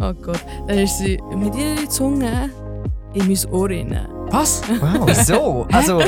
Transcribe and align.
Oh 0.00 0.12
Gott. 0.12 0.40
Dann 0.68 0.78
ist 0.78 0.98
sie 0.98 1.18
mit 1.34 1.54
ihrer 1.54 1.88
Zunge 1.88 2.50
in 3.14 3.26
mein 3.26 3.52
Ohr 3.52 3.68
rein. 3.70 3.98
Was? 4.30 4.62
Wow, 4.80 5.06
wieso? 5.06 5.66
Also, 5.72 6.00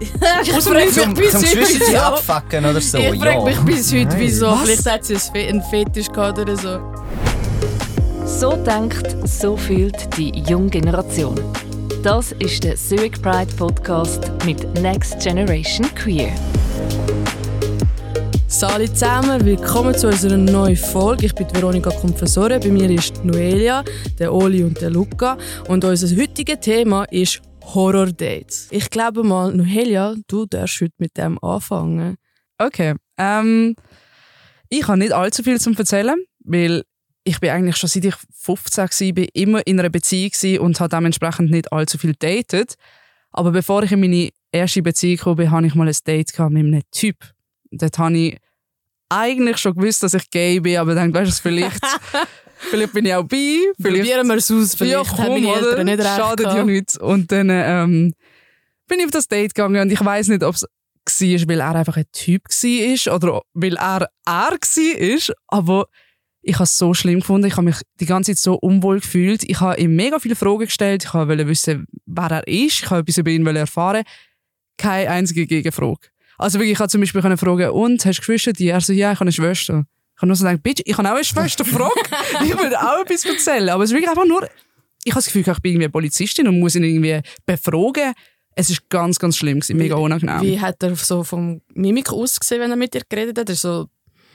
ich 0.00 0.08
frage 0.52 0.90
zum, 0.90 1.12
mich 1.12 1.18
bis 1.18 1.30
zum 1.32 1.40
heute 1.42 1.58
Geschwister 1.58 1.84
wieso. 1.88 1.98
abfucken 1.98 2.64
oder 2.66 2.80
so, 2.80 2.98
Ich 2.98 3.20
frage 3.20 3.38
ja. 3.38 3.44
mich 3.44 3.60
bis 3.60 3.92
heute 3.92 4.04
Nein. 4.06 4.16
wieso. 4.18 4.46
Was? 4.46 4.60
Vielleicht 4.62 4.86
hat 4.90 5.04
sie 5.04 5.16
einen 5.48 5.62
Fetisch 5.62 6.08
gehabt 6.08 6.38
oder 6.38 6.56
so. 6.56 6.78
So 8.26 8.56
denkt, 8.56 9.16
so 9.24 9.56
fühlt 9.56 10.16
die 10.16 10.30
junge 10.48 10.70
Generation. 10.70 11.34
Das 12.02 12.32
ist 12.32 12.64
der 12.64 12.76
Zurich 12.76 13.20
Pride 13.22 13.52
Podcast 13.56 14.30
mit 14.44 14.62
Next 14.80 15.20
Generation 15.20 15.86
Queer. 15.94 16.32
Salut 18.54 18.90
zusammen, 18.90 19.44
willkommen 19.44 19.96
zu 19.96 20.06
unserer 20.06 20.36
neuen 20.36 20.76
Folge. 20.76 21.26
Ich 21.26 21.34
bin 21.34 21.52
Veronika 21.52 21.90
Confessore, 21.90 22.60
bei 22.60 22.68
mir 22.68 22.88
ist 22.88 23.24
Noelia, 23.24 23.82
der 24.20 24.32
Oli 24.32 24.62
und 24.62 24.80
der 24.80 24.90
Luca. 24.90 25.36
Und 25.66 25.84
unser 25.84 26.16
heutiges 26.16 26.60
Thema 26.60 27.02
ist 27.10 27.42
Horror-Dates. 27.64 28.68
Ich 28.70 28.88
glaube 28.90 29.24
mal, 29.24 29.52
Noelia, 29.52 30.14
du 30.28 30.46
darfst 30.46 30.80
heute 30.80 30.94
mit 30.98 31.16
dem 31.16 31.36
anfangen. 31.42 32.14
Okay. 32.56 32.94
Ähm, 33.18 33.74
ich 34.68 34.86
habe 34.86 34.98
nicht 34.98 35.12
allzu 35.12 35.42
viel 35.42 35.58
zu 35.58 35.72
erzählen, 35.72 36.24
weil 36.44 36.84
ich 37.24 37.40
bin 37.40 37.50
eigentlich 37.50 37.76
schon 37.76 37.88
seit 37.88 38.04
ich 38.04 38.14
15 38.34 39.16
war, 39.16 39.24
immer 39.34 39.66
in 39.66 39.80
einer 39.80 39.90
Beziehung 39.90 40.60
und 40.60 40.78
habe 40.78 40.94
dementsprechend 40.94 41.50
nicht 41.50 41.72
allzu 41.72 41.98
viel 41.98 42.14
datet. 42.16 42.76
Aber 43.32 43.50
bevor 43.50 43.82
ich 43.82 43.90
in 43.90 43.98
meine 43.98 44.30
erste 44.52 44.80
Beziehung 44.80 45.36
kam, 45.36 45.50
hatte 45.50 45.66
ich 45.66 45.74
mal 45.74 45.88
ein 45.88 45.96
Date 46.06 46.38
mit 46.38 46.64
einem 46.64 46.82
Typ. 46.92 47.16
Dort 47.72 47.98
habe 47.98 48.16
ich 48.16 48.43
eigentlich 49.08 49.58
schon 49.58 49.74
gewusst, 49.74 50.02
dass 50.02 50.14
ich 50.14 50.30
gay 50.30 50.60
bin, 50.60 50.76
aber 50.76 50.94
dann 50.94 51.12
weißt 51.12 51.38
du, 51.38 51.42
vielleicht, 51.42 51.80
vielleicht 52.56 52.92
bin 52.92 53.06
ich 53.06 53.14
auch 53.14 53.24
bi, 53.24 53.60
vielleicht 53.80 54.02
Probieren 54.02 54.26
wir 54.26 54.36
es 54.36 54.50
aus, 54.50 54.74
vielleicht 54.74 55.12
ja, 55.12 55.18
haben 55.18 55.42
meine 55.42 55.46
komm, 55.46 55.64
Eltern 55.64 55.86
nicht 55.86 55.98
recht 55.98 56.16
Schadet 56.16 56.46
ja 56.46 56.64
nichts. 56.64 56.98
Und 56.98 57.30
dann 57.30 57.48
ähm, 57.50 58.14
bin 58.88 58.98
ich 58.98 59.04
auf 59.04 59.10
das 59.10 59.28
Date 59.28 59.54
gegangen 59.54 59.80
und 59.80 59.92
ich 59.92 60.04
weiß 60.04 60.28
nicht, 60.28 60.42
ob 60.42 60.54
es 60.54 60.62
war, 60.62 61.48
weil 61.48 61.60
er 61.60 61.74
einfach 61.74 61.96
ein 61.96 62.06
Typ 62.12 62.44
war 62.44 63.14
oder 63.14 63.42
weil 63.52 63.76
er 63.76 64.08
er 64.26 64.50
war, 64.50 65.34
aber 65.48 65.86
ich 66.46 66.54
habe 66.54 66.64
es 66.64 66.76
so 66.76 66.92
schlimm 66.94 67.20
gefunden. 67.20 67.46
Ich 67.46 67.56
habe 67.56 67.64
mich 67.64 67.76
die 68.00 68.06
ganze 68.06 68.32
Zeit 68.32 68.38
so 68.38 68.54
unwohl 68.54 69.00
gefühlt. 69.00 69.42
Ich 69.44 69.60
habe 69.60 69.80
ihm 69.80 69.96
mega 69.96 70.18
viele 70.18 70.36
Fragen 70.36 70.66
gestellt. 70.66 71.04
Ich 71.04 71.14
wollte 71.14 71.48
wissen, 71.48 71.86
wer 72.06 72.30
er 72.30 72.46
ist. 72.46 72.82
Ich 72.82 72.90
wollte 72.90 73.02
etwas 73.02 73.18
über 73.18 73.30
ihn 73.30 73.46
erfahren. 73.46 74.04
Keine 74.76 75.10
einzige 75.10 75.46
Gegenfrage. 75.46 76.08
Also 76.38 76.58
wirklich, 76.58 76.72
ich 76.72 76.78
habe 76.78 76.88
zum 76.88 77.00
Beispiel 77.00 77.22
können 77.22 77.36
fragen, 77.36 77.70
und, 77.70 78.04
hast 78.04 78.18
du 78.18 78.20
Geschwister? 78.20 78.52
Die? 78.52 78.68
Er 78.68 78.80
so, 78.80 78.92
ja, 78.92 79.12
ich 79.12 79.16
habe 79.16 79.24
eine 79.24 79.32
Schwester. 79.32 79.84
Ich 80.16 80.22
habe 80.22 80.28
nur 80.28 80.36
so 80.36 80.44
gedacht, 80.44 80.62
bitch, 80.62 80.82
ich 80.84 80.96
habe 80.96 81.08
auch 81.08 81.14
eine 81.14 81.24
Schwester, 81.24 81.64
frag. 81.64 81.92
ich 82.44 82.56
will 82.56 82.74
auch 82.76 83.02
etwas 83.04 83.24
erzählen. 83.24 83.68
Aber 83.68 83.84
es 83.84 83.90
ist 83.90 83.94
wirklich 83.94 84.10
einfach 84.10 84.26
nur, 84.26 84.48
ich 85.04 85.12
habe 85.12 85.18
das 85.18 85.26
Gefühl, 85.26 85.40
ich 85.40 85.60
bin 85.60 85.72
irgendwie 85.72 85.84
eine 85.84 85.90
Polizistin 85.90 86.48
und 86.48 86.60
muss 86.60 86.76
ihn 86.76 86.84
irgendwie 86.84 87.20
befragen. 87.44 88.14
Es 88.56 88.70
ist 88.70 88.88
ganz, 88.88 89.18
ganz 89.18 89.36
schlimm 89.36 89.60
gewesen, 89.60 89.76
mega 89.76 89.96
unangenehm. 89.96 90.40
Wie 90.40 90.60
hat 90.60 90.82
er 90.82 90.94
so 90.94 91.24
vom 91.24 91.60
Mimik 91.74 92.12
ausgesehen, 92.12 92.62
wenn 92.62 92.70
er 92.70 92.76
mit 92.76 92.94
dir 92.94 93.02
geredet 93.08 93.38
hat? 93.38 93.48
Er 93.48 93.56
so 93.56 93.88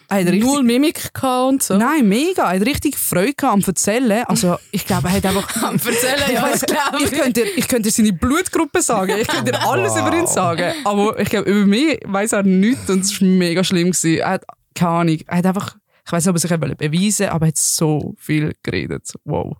Er 0.09 0.25
hat 0.25 0.33
null 0.33 0.63
Mimik 0.63 1.11
und 1.21 1.61
so. 1.61 1.77
Nein, 1.77 2.07
mega. 2.07 2.51
Er 2.51 2.59
hat 2.59 2.65
richtig 2.67 2.97
Freude 2.97 3.47
am 3.47 3.61
Erzählen. 3.61 4.23
Also, 4.25 4.57
ich 4.71 4.85
glaube, 4.85 5.07
er 5.07 5.13
hat 5.13 5.25
einfach... 5.25 5.63
Am 5.63 5.75
Erzählen, 5.75 6.33
ja, 6.33 6.47
das 6.51 6.61
glaube 6.63 6.97
ich, 7.03 7.11
könnte, 7.11 7.41
dir- 7.43 7.57
ich 7.57 7.67
könnte 7.67 7.91
seine 7.91 8.11
Blutgruppe 8.13 8.81
sagen. 8.81 9.15
Ich 9.19 9.27
könnte 9.27 9.51
dir 9.51 9.61
alles 9.67 9.95
über 9.95 10.15
ihn 10.17 10.25
sagen. 10.27 10.73
Aber 10.83 11.19
ich 11.19 11.29
glaube, 11.29 11.49
über 11.49 11.65
mich 11.67 11.99
weiß 12.05 12.31
er 12.33 12.43
nichts 12.43 12.89
und 12.89 13.01
es 13.01 13.21
war 13.21 13.27
mega 13.27 13.63
schlimm. 13.63 13.91
Gewesen. 13.91 14.17
Er 14.17 14.29
hat 14.31 14.45
keine 14.73 14.91
Ahnung. 14.91 15.17
Er 15.27 15.37
hat 15.37 15.45
einfach... 15.45 15.75
Ich 16.05 16.11
weiß 16.11 16.23
nicht, 16.25 16.29
ob 16.29 16.35
er 16.37 16.39
sich 16.39 16.49
wollte 16.51 16.75
beweisen 16.75 17.29
aber 17.29 17.45
er 17.45 17.49
hat 17.49 17.57
so 17.57 18.15
viel 18.17 18.53
geredet. 18.63 19.13
Wow. 19.25 19.57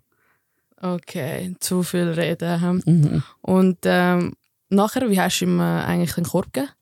Okay, 0.82 1.54
zu 1.60 1.82
viel 1.84 2.08
reden. 2.10 2.60
hm. 2.60 2.82
Mhm. 2.86 3.22
Und 3.42 3.78
ähm, 3.84 4.32
nachher, 4.68 5.08
wie 5.10 5.20
hast 5.20 5.40
du 5.40 5.44
ihm 5.44 5.60
äh, 5.60 5.62
eigentlich 5.62 6.14
den 6.14 6.24
Korb 6.24 6.52
gegeben? 6.52 6.72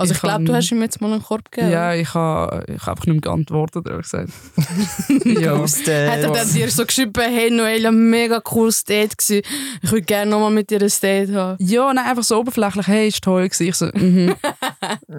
Also 0.00 0.12
ich, 0.12 0.16
Ich 0.16 0.22
glaube, 0.22 0.44
du 0.44 0.54
hast 0.54 0.72
ihm 0.72 0.80
jetzt 0.80 0.98
mal 1.02 1.12
einen 1.12 1.22
Korb 1.22 1.50
gegeben. 1.50 1.72
Ja, 1.72 1.92
ich 1.94 2.14
habe 2.14 2.64
ich 2.72 2.80
hab 2.80 2.92
einfach 2.92 3.04
nicht 3.04 3.16
mehr 3.16 3.20
geantwortet, 3.20 3.86
ehrlich 3.86 4.10
gesagt. 4.10 4.30
ja. 5.26 5.58
Hat 5.58 6.22
er 6.22 6.32
dann 6.32 6.52
dir 6.54 6.70
so 6.70 6.86
geschrieben, 6.86 7.12
hey 7.22 7.50
Noelia, 7.50 7.92
mega 7.92 8.40
cooles 8.40 8.82
Date 8.82 9.18
gewesen. 9.18 9.42
Ich 9.82 9.92
würde 9.92 10.06
gerne 10.06 10.30
nochmal 10.30 10.52
mit 10.52 10.70
dir 10.70 10.80
ein 10.80 10.90
Date 11.02 11.32
haben. 11.34 11.62
ja, 11.62 11.92
nein, 11.92 12.06
einfach 12.06 12.22
so 12.22 12.38
oberflächlich. 12.38 12.86
Hey, 12.86 13.08
ist 13.08 13.22
toll 13.22 13.46
gewesen. 13.46 13.66
Ich 13.68 13.74
so, 13.74 13.86
mhm. 13.94 14.34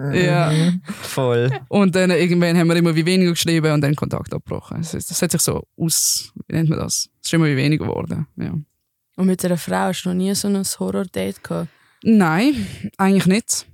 ja. 0.14 0.52
Voll. 1.02 1.52
Und 1.68 1.94
dann 1.94 2.10
irgendwann 2.10 2.58
haben 2.58 2.66
wir 2.66 2.74
immer 2.74 2.96
wie 2.96 3.06
weniger 3.06 3.30
geschrieben 3.30 3.72
und 3.72 3.82
dann 3.82 3.94
Kontakt 3.94 4.34
abgebrochen. 4.34 4.78
Das, 4.78 4.90
das 4.90 5.22
hat 5.22 5.30
sich 5.30 5.42
so 5.42 5.62
aus, 5.78 6.32
wie 6.48 6.56
nennt 6.56 6.70
man 6.70 6.80
das? 6.80 7.08
Es 7.20 7.28
ist 7.28 7.34
immer 7.34 7.46
wie 7.46 7.56
weniger 7.56 7.86
geworden. 7.86 8.26
Ja. 8.36 8.52
Und 9.14 9.26
mit 9.26 9.44
einer 9.44 9.58
Frau 9.58 9.86
hast 9.86 10.02
du 10.02 10.08
noch 10.08 10.16
nie 10.16 10.34
so 10.34 10.48
ein 10.48 10.60
Horror-Date 10.64 11.44
gehabt? 11.44 11.68
Nein, 12.02 12.66
eigentlich 12.96 13.26
nicht. 13.26 13.66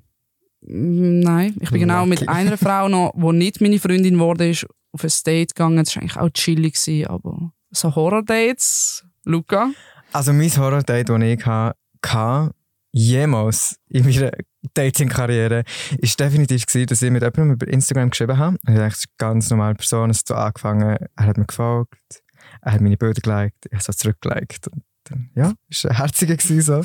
Mm, 0.69 1.21
Nein, 1.21 1.57
ich 1.61 1.71
bin 1.71 1.81
genau 1.81 2.07
mit 2.07 2.29
einer 2.29 2.59
Frau 2.59 2.89
noch, 2.89 3.13
die 3.17 3.37
nicht 3.37 3.61
meine 3.61 3.79
Freundin 3.79 4.15
geworden 4.15 4.51
ist, 4.51 4.67
auf 4.93 5.05
ein 5.05 5.11
Date 5.27 5.55
gegangen. 5.55 5.85
Das 5.85 5.95
war 5.97 6.03
eigentlich 6.03 6.17
auch 6.17 6.31
chillig, 6.31 6.75
gewesen, 6.75 7.07
aber 7.07 7.53
so 7.71 7.95
Horror-Dates, 7.95 9.05
Luca? 9.25 9.71
Also 10.13 10.33
mein 10.33 10.55
Horror-Date, 10.55 11.09
das 11.09 11.23
ich 11.23 11.47
hatte, 11.47 12.55
jemals 12.93 13.77
in 13.89 14.05
meiner 14.05 14.31
Dating-Karriere, 14.75 15.65
ist 15.99 16.19
definitiv 16.19 16.67
gewesen, 16.67 16.87
dass 16.87 17.03
ich 17.03 17.11
mit 17.11 17.23
jemandem 17.23 17.53
über 17.53 17.69
Instagram 17.69 18.11
geschrieben 18.11 18.39
habe. 18.39 18.57
Ich 18.67 18.75
dachte, 18.75 18.89
das 18.89 18.99
ist 18.99 19.07
eine 19.19 19.31
ganz 19.31 19.51
normale 19.51 19.75
Person, 19.75 20.11
es 20.11 20.19
hat 20.21 20.29
so 20.29 20.35
angefangen, 20.35 20.97
er 21.17 21.27
hat 21.27 21.37
mir 21.37 21.47
gefolgt, 21.47 22.23
er 22.63 22.73
hat 22.73 22.81
meine 22.81 22.97
Bilder 22.97 23.21
geliked, 23.21 23.67
ich 23.67 23.73
habe 23.73 23.83
so 23.83 23.93
zurückgeliked. 23.93 24.69
Und 24.69 24.83
dann, 25.05 25.31
ja, 25.35 25.53
es 25.71 25.85
war 25.85 25.91
ein 25.93 25.97
herziger 25.99 26.37
gewesen, 26.37 26.63
so. 26.63 26.83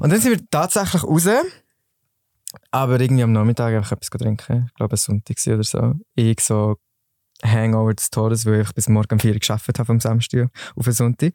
Und 0.00 0.10
dann 0.10 0.20
sind 0.20 0.32
wir 0.32 0.40
tatsächlich 0.50 1.04
raus, 1.04 1.28
aber 2.70 3.00
irgendwie 3.00 3.22
am 3.22 3.32
Nachmittag 3.32 3.74
einfach 3.74 3.92
etwas 3.92 4.10
trinken. 4.10 4.66
Ich 4.68 4.74
glaube, 4.74 4.96
Sonntag 4.96 5.36
war 5.46 5.54
oder 5.54 5.64
so. 5.64 5.94
Ich 6.14 6.40
so 6.40 6.76
Hangover 7.44 7.94
des 7.94 8.10
Todes, 8.10 8.46
weil 8.46 8.60
ich 8.60 8.72
bis 8.72 8.88
morgen 8.88 9.14
um 9.14 9.18
4 9.18 9.32
Uhr 9.32 9.38
gearbeitet 9.38 9.78
habe 9.78 9.86
vom 9.86 10.00
Samstag 10.00 10.48
auf 10.76 10.86
einen 10.86 10.94
Sonntag. 10.94 11.34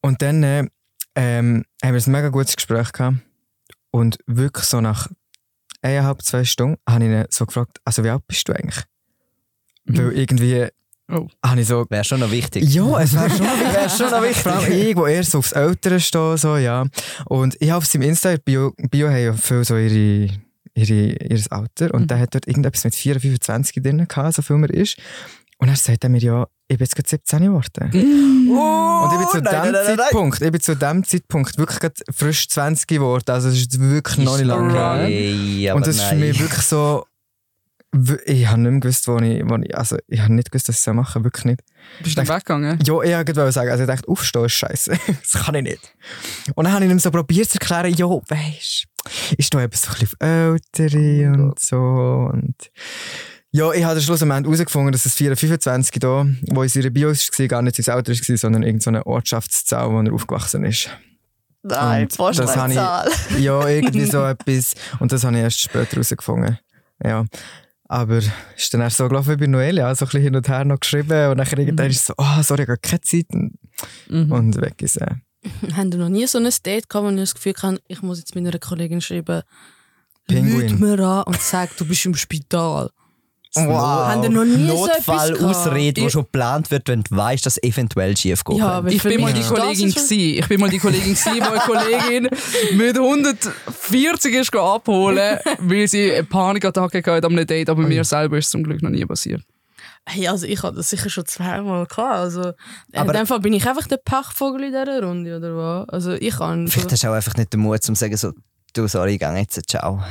Und 0.00 0.22
dann 0.22 0.42
äh, 0.42 0.68
ähm, 1.14 1.64
haben 1.82 1.94
wir 1.94 2.02
ein 2.06 2.12
mega 2.12 2.28
gutes 2.28 2.56
Gespräch 2.56 2.92
gehabt. 2.92 3.18
Und 3.90 4.18
wirklich 4.26 4.64
so 4.64 4.80
nach 4.80 5.08
eineinhalb, 5.82 6.22
zwei 6.22 6.44
Stunden 6.44 6.78
habe 6.88 7.04
ich 7.04 7.10
ihn 7.10 7.24
so 7.30 7.46
gefragt, 7.46 7.78
also 7.84 8.02
wie 8.04 8.10
alt 8.10 8.26
bist 8.26 8.48
du 8.48 8.52
eigentlich? 8.52 8.84
Weil 9.84 10.12
irgendwie 10.12 10.68
Oh. 11.12 11.28
habe 11.44 11.60
ich 11.60 11.66
so 11.66 11.84
Wäre 11.90 12.04
schon 12.04 12.20
noch 12.20 12.30
wichtig. 12.30 12.64
ja, 12.72 13.00
es 13.00 13.14
wäre 13.14 13.28
schon, 13.28 13.40
wär 13.40 13.88
schon 13.90 14.10
noch 14.10 14.22
wichtig. 14.22 14.42
Vor 14.42 14.52
allem 14.52 14.72
ich, 14.72 14.96
wo 14.96 15.06
eher 15.06 15.22
so 15.22 15.38
aufs 15.38 15.52
Ältere 15.52 16.00
stehe, 16.00 16.38
so, 16.38 16.56
ja. 16.56 16.86
Und 17.26 17.56
ich 17.60 17.68
habe 17.70 17.78
auf 17.78 17.86
seinem 17.86 18.02
Insta-Bio 18.02 18.72
Bio 18.90 19.08
haben 19.08 19.22
ja 19.22 19.32
viel 19.34 19.64
so 19.64 19.76
ihre, 19.76 20.30
ihre, 20.74 20.94
ihr 20.94 21.42
Alter. 21.50 21.92
Und 21.92 22.10
der 22.10 22.18
hat 22.20 22.34
dort 22.34 22.46
irgendetwas 22.48 22.84
mit 22.84 22.94
4, 22.94 23.20
25 23.20 23.82
drin 23.82 24.06
gehabt, 24.08 24.34
so 24.34 24.42
viel 24.42 24.62
er 24.62 24.70
ist. 24.70 24.96
Und 25.58 25.68
er 25.68 25.76
sagt 25.76 26.08
mir, 26.08 26.18
ja, 26.18 26.46
ich 26.68 26.78
bin 26.78 26.84
jetzt 26.84 26.96
gerade 26.96 27.08
17 27.08 27.40
geworden. 27.42 28.48
Oh, 28.50 29.04
Und 29.04 29.12
ich 29.12 29.18
bin 29.18 29.28
zu 29.28 29.36
nein, 29.38 29.44
dem 29.44 29.52
nein, 29.52 29.72
nein, 29.72 29.84
nein. 29.86 29.98
Zeitpunkt, 29.98 30.42
ich 30.42 30.52
bin 30.52 30.60
zu 30.60 30.74
dem 30.76 31.04
Zeitpunkt 31.04 31.58
wirklich 31.58 31.80
gerade 31.80 31.94
frisch 32.12 32.48
20 32.48 32.86
geworden. 32.86 33.30
Also 33.30 33.48
es 33.48 33.56
ist 33.56 33.78
wirklich 33.78 34.24
noch 34.24 34.36
nicht 34.38 34.46
lange 34.46 35.06
her. 35.06 35.76
Und 35.76 35.86
das 35.86 35.96
ist 35.96 36.04
für 36.04 36.16
mich 36.16 36.38
wirklich 36.40 36.62
so, 36.62 37.04
ich 38.26 38.46
habe 38.46 38.60
nicht 38.60 38.70
mehr 38.70 38.80
gewusst, 38.80 39.08
wo 39.08 39.18
ich, 39.18 39.42
wo 39.44 39.56
ich, 39.56 39.76
also 39.76 39.96
ich 40.08 40.20
habe 40.20 40.34
nicht 40.34 40.50
gewusst, 40.50 40.68
dass 40.68 40.76
ich 40.76 40.86
es 40.86 40.92
machen 40.92 41.24
wirklich 41.24 41.44
nicht. 41.44 41.60
Bist 42.02 42.16
du 42.16 42.24
dann 42.24 42.28
weggegangen? 42.28 42.78
Ja, 42.84 43.02
ich 43.02 43.12
wollte 43.12 43.32
gerade 43.32 43.52
sagen, 43.52 43.70
also 43.70 43.84
ich 43.84 43.88
dachte, 43.88 44.08
aufstehen 44.08 44.44
ist 44.44 44.52
scheiße. 44.52 44.98
das 45.32 45.44
kann 45.44 45.54
ich 45.54 45.62
nicht. 45.62 45.94
Und 46.54 46.64
dann 46.64 46.72
habe 46.72 46.84
ich 46.84 46.90
ihm 46.90 46.98
so 46.98 47.10
probiert 47.10 47.48
zu 47.48 47.58
erklären, 47.58 47.92
ja, 47.94 48.06
weisst 48.06 48.88
ich 49.36 49.46
stehe 49.46 49.64
eben 49.64 49.76
so 49.76 49.88
ein 49.88 49.98
bisschen 49.98 50.08
auf 50.08 50.28
Ältere 50.28 51.32
und 51.32 51.58
so. 51.58 51.76
Und 52.32 52.54
ja, 53.50 53.70
ich 53.72 53.84
habe 53.84 54.00
schlussendlich 54.00 54.44
herausgefunden, 54.44 54.92
dass 54.92 55.04
das 55.04 55.14
425 55.14 56.00
da, 56.00 56.26
wo 56.50 56.62
in 56.62 56.68
seiner 56.68 56.90
Bio 56.90 57.10
war, 57.10 57.48
gar 57.48 57.62
nicht 57.62 57.76
sein 57.76 57.94
Alter 57.94 58.12
war, 58.12 58.36
sondern 58.36 58.62
irgendeine 58.62 59.06
Ortschaftszahl, 59.06 59.90
wo 59.90 60.00
er 60.00 60.12
aufgewachsen 60.12 60.64
ist. 60.64 60.90
Nein, 61.62 62.08
Und 62.18 62.38
das 62.38 62.56
habe 62.56 62.72
ich, 62.72 63.40
ja, 63.40 63.68
irgendwie 63.68 64.04
so 64.04 64.22
etwas. 64.26 64.74
Und 64.98 65.12
das 65.12 65.24
habe 65.24 65.36
ich 65.36 65.42
erst 65.42 65.60
später 65.60 65.92
herausgefunden. 65.92 66.58
Ja. 67.02 67.24
Aber 67.94 68.18
ist 68.18 68.74
dann 68.74 68.80
erst 68.80 68.96
so 68.96 69.06
gelaufen 69.08 69.34
wie 69.34 69.36
bei 69.36 69.46
Noelia, 69.46 69.94
so 69.94 70.04
ein 70.04 70.08
bisschen 70.08 70.22
hin 70.22 70.34
und 70.34 70.48
her 70.48 70.64
noch 70.64 70.80
geschrieben 70.80 71.30
und 71.30 71.38
dann 71.38 71.46
irgendwann 71.58 71.90
ist 71.90 72.00
es 72.00 72.06
so, 72.06 72.14
oh, 72.18 72.42
sorry, 72.42 72.64
ich 72.64 72.68
habe 72.68 72.78
keine 72.82 73.00
Zeit. 73.02 73.26
Und, 73.32 73.52
Mhm. 74.08 74.32
und 74.32 74.60
weg 74.60 74.82
ist 74.82 74.96
er. 74.96 75.20
Haben 75.76 75.90
noch 75.90 76.08
nie 76.08 76.26
so 76.26 76.38
ein 76.38 76.50
Date 76.66 76.88
gehabt, 76.88 77.06
wo 77.06 77.10
ich 77.10 77.16
das 77.16 77.34
Gefühl 77.34 77.54
hatte, 77.62 77.80
ich 77.86 78.02
muss 78.02 78.18
jetzt 78.18 78.34
meiner 78.34 78.58
Kollegin 78.58 79.00
schreiben, 79.00 79.42
Pinguin. 80.26 80.80
Mir 80.80 80.98
an 80.98 81.22
und 81.24 81.40
sag, 81.40 81.76
du 81.76 81.86
bist 81.86 82.04
im 82.06 82.14
Spital. 82.16 82.90
Wow. 83.56 84.08
Haben 84.08 84.32
noch 84.32 84.44
nie 84.44 84.66
so 84.68 84.86
etwas 84.88 85.30
Notfallausrede, 85.30 85.92
die 85.92 86.00
gehabt? 86.00 86.12
schon 86.12 86.22
geplant 86.24 86.70
wird, 86.70 86.88
wenn 86.88 87.02
du 87.04 87.16
weißt, 87.16 87.46
dass 87.46 87.62
eventuell 87.62 88.16
schief 88.16 88.42
geht. 88.44 88.58
Ja, 88.58 88.84
Ich 88.86 89.02
bin 89.02 89.20
mal 89.20 89.32
die 89.32 89.42
Kollegin 89.42 89.90
so- 89.90 90.00
gsi. 90.00 90.38
Ich 90.40 90.48
bin 90.48 90.60
mal 90.60 90.70
die 90.70 90.78
Kollegin 90.78 91.14
gsi, 91.14 91.40
wo 91.40 91.50
eine 91.50 91.60
Kollegin 91.66 92.28
mit 92.76 92.96
140 92.98 94.34
ist 94.34 94.54
abholen, 94.56 95.38
weil 95.60 95.86
sie 95.88 96.12
eine 96.12 96.24
Panikattacke 96.24 96.98
hatte 97.12 97.26
einem 97.26 97.46
Date, 97.46 97.68
aber 97.70 97.82
mir 97.82 98.04
selber 98.04 98.38
ist 98.38 98.46
es 98.46 98.50
zum 98.50 98.62
Glück 98.64 98.82
noch 98.82 98.90
nie 98.90 99.04
passiert. 99.04 99.42
Hey, 100.06 100.28
also 100.28 100.46
ich 100.46 100.62
hatte 100.62 100.76
das 100.76 100.90
sicher 100.90 101.08
schon 101.08 101.24
zweimal 101.24 101.86
gehabt. 101.86 102.14
Also, 102.14 102.42
äh, 102.48 102.52
in 102.92 102.98
Aber- 103.00 103.12
dem 103.14 103.26
Fall 103.26 103.40
bin 103.40 103.52
ich 103.54 103.66
einfach 103.66 103.86
der 103.86 103.96
Pechvogel 103.98 104.64
in 104.64 104.72
dieser 104.72 105.02
Runde, 105.02 105.36
oder 105.36 105.56
was? 105.56 105.88
Also 105.88 106.12
ich 106.12 106.36
kann... 106.36 106.68
Vielleicht 106.68 106.92
hast 106.92 107.04
du 107.04 107.08
auch 107.08 107.14
einfach 107.14 107.34
nicht 107.36 107.52
den 107.52 107.60
Mut, 107.60 107.80
um 107.88 107.94
zu 107.94 108.00
sagen, 108.00 108.16
so, 108.16 108.32
du, 108.74 108.86
sorry, 108.86 109.14
ich 109.14 109.18
gehe 109.20 109.34
jetzt, 109.36 109.60
ciao. 109.68 110.02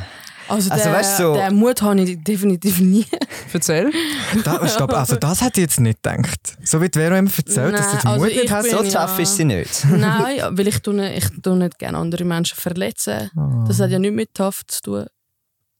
Also, 0.47 0.71
also, 0.71 0.83
der, 0.83 0.93
weißt 0.93 1.19
du, 1.19 1.23
so- 1.23 1.33
den 1.35 1.55
Mut 1.55 1.81
habe 1.81 2.01
ich 2.01 2.23
definitiv 2.23 2.79
nie. 2.79 3.05
Erzähl. 3.53 3.91
Da, 4.43 4.67
stopp, 4.67 4.93
also 4.93 5.15
das 5.15 5.41
hätte 5.41 5.61
ich 5.61 5.65
jetzt 5.67 5.79
nicht 5.79 6.01
gedacht. 6.03 6.57
So 6.63 6.81
wie 6.81 6.89
Vero 6.93 7.15
immer 7.15 7.31
erzählt, 7.35 7.73
dass 7.73 7.91
du 7.91 7.95
Nein, 7.95 7.99
den 8.01 8.07
also 8.07 8.19
Mut 8.25 8.33
nicht 8.33 8.43
ich 8.43 8.51
hast. 8.51 8.69
So 8.71 8.83
Ja. 8.83 9.05
tough 9.07 9.19
ist 9.19 9.35
sie 9.37 9.45
nicht. 9.45 9.85
Nein, 9.89 10.39
weil 10.51 10.67
ich, 10.67 10.79
tue, 10.79 11.13
ich 11.13 11.25
tue 11.41 11.57
nicht 11.57 11.79
gerne 11.79 11.97
andere 11.97 12.23
Menschen 12.25 12.57
verletzen. 12.57 13.29
Oh. 13.35 13.65
Das 13.67 13.79
hat 13.79 13.89
ja 13.91 13.99
nichts 13.99 14.15
mit 14.15 14.33
tough 14.33 14.61
zu 14.67 14.81
tun. 14.81 15.05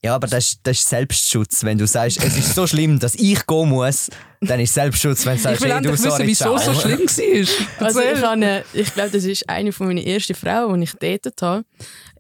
Ja, 0.06 0.16
aber 0.16 0.28
das 0.28 0.50
ist, 0.50 0.60
das 0.64 0.80
ist 0.80 0.90
Selbstschutz. 0.90 1.64
Wenn 1.64 1.78
du 1.78 1.88
sagst, 1.88 2.22
es 2.22 2.38
ist 2.38 2.56
so 2.56 2.68
schlimm, 2.68 3.00
dass 3.00 3.16
ich 3.16 3.48
gehen 3.48 3.70
muss, 3.70 4.10
dann 4.42 4.60
ist 4.60 4.74
Selbstschutz, 4.74 5.26
wenn 5.26 5.38
du 5.38 5.42
sagst, 5.44 5.62
Ich 5.62 5.66
will 5.66 5.74
hey, 5.74 5.82
du, 5.82 5.90
endlich 5.90 5.94
wissen, 5.94 6.10
sorry, 6.12 6.28
wieso 6.28 6.56
es 6.58 6.66
so 6.66 6.74
schlimm 6.74 7.00
war. 7.00 7.88
Also 7.88 8.02
ich, 8.02 8.22
habe, 8.22 8.64
ich 8.74 8.94
glaube, 8.94 9.12
das 9.12 9.24
ist 9.24 9.50
eine 9.50 9.72
von 9.72 9.88
meinen 9.88 10.06
ersten 10.06 10.36
Frauen, 10.36 10.82
die 10.82 10.84
ich 10.84 10.94
datet 10.96 11.42
habe. 11.42 11.64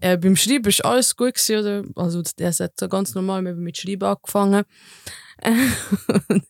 Äh, 0.03 0.17
beim 0.17 0.35
Schreiben 0.35 0.65
war 0.65 0.91
alles 0.91 1.15
gut. 1.15 1.35
Gewesen, 1.35 1.59
oder? 1.59 1.83
Also 1.95 2.21
der 2.37 2.51
hat 2.51 2.73
so 2.77 2.89
ganz 2.89 3.15
normal 3.15 3.41
mit 3.41 3.77
Schreiben 3.77 4.03
angefangen. 4.03 4.65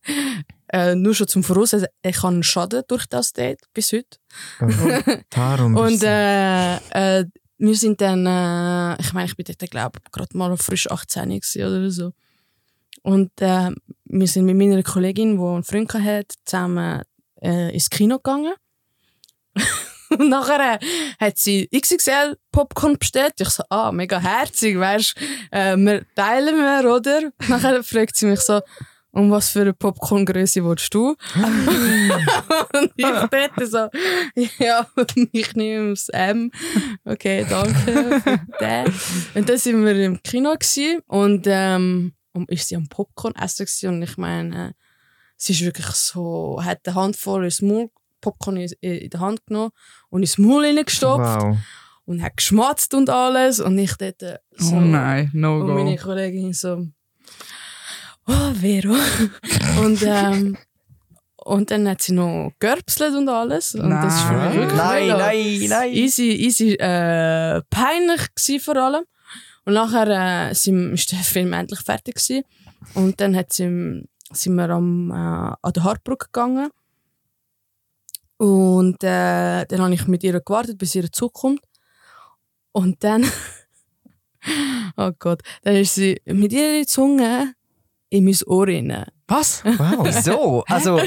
äh, 0.69 0.95
nur 0.95 1.13
schon 1.13 1.27
zum 1.27 1.43
Voraus, 1.43 1.73
also 1.75 1.85
ich 2.01 2.17
habe 2.17 2.33
einen 2.33 2.43
Schaden 2.43 2.81
durch 2.87 3.05
das 3.05 3.31
Date 3.31 3.61
bis 3.73 3.91
heute. 3.93 4.17
Darum 5.29 5.75
bist 5.75 6.03
Und 6.03 6.03
äh, 6.03 6.77
äh, 7.19 7.25
wir 7.59 7.75
sind 7.75 8.01
dann, 8.01 8.25
äh, 8.25 8.99
ich 8.99 9.13
meine, 9.13 9.27
ich 9.27 9.37
bin 9.37 9.45
dort, 9.45 9.69
glaube 9.69 9.99
gerade 10.11 10.35
mal 10.35 10.57
frisch 10.57 10.89
18 10.89 11.29
gewesen 11.29 11.63
oder 11.63 11.91
so. 11.91 12.11
Und 13.03 13.31
äh, 13.39 13.69
wir 14.05 14.27
sind 14.27 14.45
mit 14.45 14.57
meiner 14.57 14.81
Kollegin, 14.81 15.37
die 15.37 15.43
einen 15.43 15.63
Freund 15.63 15.93
hatte, 15.93 16.35
zusammen 16.43 17.03
äh, 17.39 17.71
ins 17.71 17.89
Kino 17.91 18.17
gegangen. 18.17 18.53
Und 20.17 20.29
nachher 20.29 20.79
hat 21.19 21.37
sie 21.37 21.69
XXL 21.75 22.37
Popcorn 22.51 22.97
bestellt. 22.97 23.33
Ich 23.39 23.49
so, 23.49 23.63
ah, 23.69 23.91
mega 23.91 24.19
herzig, 24.19 24.77
weißt 24.77 25.15
äh, 25.51 25.75
wir 25.77 26.05
teilen 26.15 26.55
wir, 26.57 26.93
oder? 26.93 27.31
Nachher 27.47 27.83
fragt 27.83 28.17
sie 28.17 28.27
mich 28.27 28.39
so, 28.41 28.61
um 29.11 29.29
was 29.29 29.49
für 29.49 29.61
eine 29.61 29.73
Popcorngröße 29.73 30.65
willst 30.65 30.93
du? 30.93 31.15
Und 31.35 32.91
ich 32.95 33.05
dachte 33.05 33.67
so, 33.67 33.89
ja, 34.57 34.87
ich 35.31 35.55
nehme 35.55 35.91
das 35.91 36.09
M. 36.09 36.51
Okay, 37.05 37.45
danke 37.47 38.21
für 38.21 38.39
den. 38.59 38.93
Und 39.35 39.49
dann 39.49 39.57
sind 39.57 39.85
wir 39.85 39.95
im 39.95 40.21
Kino 40.23 40.53
gewesen 40.53 41.01
und 41.07 41.45
ähm, 41.47 42.13
und 42.33 42.49
ist 42.49 42.67
sie 42.67 42.75
am 42.75 42.87
Popcorn 42.87 43.35
essen 43.35 43.65
gewesen. 43.65 43.89
und 43.89 44.01
ich 44.01 44.17
meine, 44.17 44.73
sie 45.37 45.53
ist 45.53 45.61
wirklich 45.61 45.87
so, 45.87 46.59
hat 46.61 46.79
eine 46.87 46.95
Handvoll 46.95 47.45
ins 47.45 47.61
Maul, 47.61 47.89
Popcorn 48.23 48.57
in, 48.57 48.71
in 48.81 49.09
die 49.09 49.17
Hand 49.17 49.45
genommen 49.45 49.71
und 50.09 50.21
ins 50.23 50.37
Maul 50.37 50.65
reingestopft 50.65 51.41
Wow. 51.43 51.57
und 52.05 52.21
hat 52.23 52.37
geschmatzt 52.37 52.93
und 52.93 53.09
alles 53.09 53.59
und 53.59 53.77
ich 53.77 53.93
dort 53.97 54.21
äh, 54.23 54.37
so 54.57 54.75
Oh 54.75 54.79
nein, 54.79 55.29
no 55.33 55.59
und 55.61 55.73
meine 55.75 55.95
go. 55.97 56.03
Kollegin 56.03 56.53
so, 56.53 56.87
oh, 58.27 58.53
Vero. 58.59 58.95
und, 59.81 60.01
ähm, 60.03 60.57
und 61.45 61.71
dann 61.71 61.87
hat 61.89 62.01
sie 62.01 62.13
noch 62.13 62.51
gerbselt 62.59 63.15
und 63.15 63.27
alles. 63.29 63.75
Und 63.75 63.89
das 63.89 64.15
ist 64.15 64.21
für 64.23 64.33
mich 64.33 64.41
Nein. 64.43 64.55
wirklich 64.55 64.77
Nein, 64.77 65.07
nein, 65.09 65.69
nein. 65.69 65.93
easy, 65.93 66.29
easy 66.31 66.73
äh, 66.75 67.61
peinlich 67.69 68.33
gewesen 68.35 68.59
vor 68.63 68.77
allem. 68.77 69.03
Und 69.65 69.73
nachher 69.73 70.49
äh, 70.49 70.53
sind, 70.55 70.93
ist 70.93 71.11
der 71.11 71.19
Film 71.19 71.53
endlich 71.53 71.81
fertig 71.81 72.15
gewesen. 72.15 72.43
Und 72.95 73.19
dann 73.21 73.35
hat 73.35 73.51
sie, 73.53 74.03
sind 74.31 74.55
wir 74.55 74.69
am, 74.69 75.11
äh, 75.11 75.13
an 75.13 75.73
der 75.73 75.83
Hartbrücke 75.83 76.27
gegangen. 76.27 76.69
Und 78.43 79.01
äh, 79.05 79.63
dann 79.65 79.81
habe 79.81 79.93
ich 79.93 80.05
mit 80.05 80.21
ihr 80.21 80.41
gewartet, 80.41 80.77
bis 80.77 80.93
ihr 80.95 81.09
Zug 81.09 81.31
kommt. 81.31 81.61
Und 82.73 83.01
dann, 83.01 83.23
oh 84.97 85.11
Gott, 85.17 85.41
dann 85.61 85.77
ist 85.77 85.95
sie 85.95 86.21
mit 86.25 86.51
ihrer 86.51 86.85
Zunge 86.85 87.53
in 88.09 88.25
mein 88.25 88.35
Ohr 88.47 88.67
rein. 88.67 89.05
Was? 89.29 89.63
Wow. 89.63 90.05
Wieso? 90.05 90.65
Also, 90.69 90.99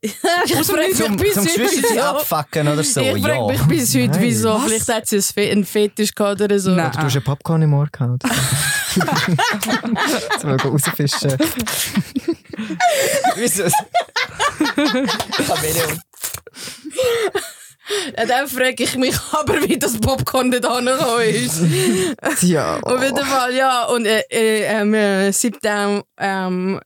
ich 0.00 0.14
frage 0.14 0.88
mich 0.88 0.96
zum, 0.96 1.16
bis 1.16 1.34
zum 1.34 1.46
heute, 1.46 2.04
abfacken 2.04 2.68
oder 2.68 2.84
so, 2.84 3.00
ich 3.00 3.20
frage 3.20 3.34
ja. 3.34 3.46
mich 3.48 3.62
bis 3.62 3.92
heute, 3.96 4.08
Nein. 4.08 4.22
wieso. 4.22 4.54
Was? 4.54 4.64
Vielleicht 4.66 4.88
hat 4.88 5.08
sie 5.08 5.20
einen 5.50 5.64
Fetisch 5.64 6.14
gehabt 6.14 6.40
oder 6.40 6.60
so. 6.60 6.70
Nein. 6.70 6.92
Du 6.92 6.98
hast 6.98 7.16
einen 7.16 7.24
Popcorn 7.24 7.62
im 7.62 7.74
Ohr 7.74 7.88
gehabt. 7.90 8.22
Jetzt 10.30 10.44
mal 10.44 10.56
rausfischen. 10.56 11.36
Wieso? 13.34 13.64
Chameleon. 15.46 16.00
Ja, 18.16 18.26
dann 18.26 18.48
frage 18.48 18.82
ich 18.82 18.96
mich 18.96 19.14
aber, 19.32 19.62
wie 19.68 19.78
das 19.78 19.98
Popcorn 20.00 20.48
nicht 20.48 20.64
angekommen 20.64 21.22
ist. 21.22 21.62
Ja. 22.42 22.80
Auf 22.80 23.02
jeden 23.02 23.24
Fall, 23.24 23.54
ja. 23.54 23.84
Und 23.84 24.06
äh, 24.06 24.22
äh, 24.30 24.64
ähm, 24.64 24.92
äh, 24.94 25.30
seitdem 25.32 26.02
ähm, 26.18 26.80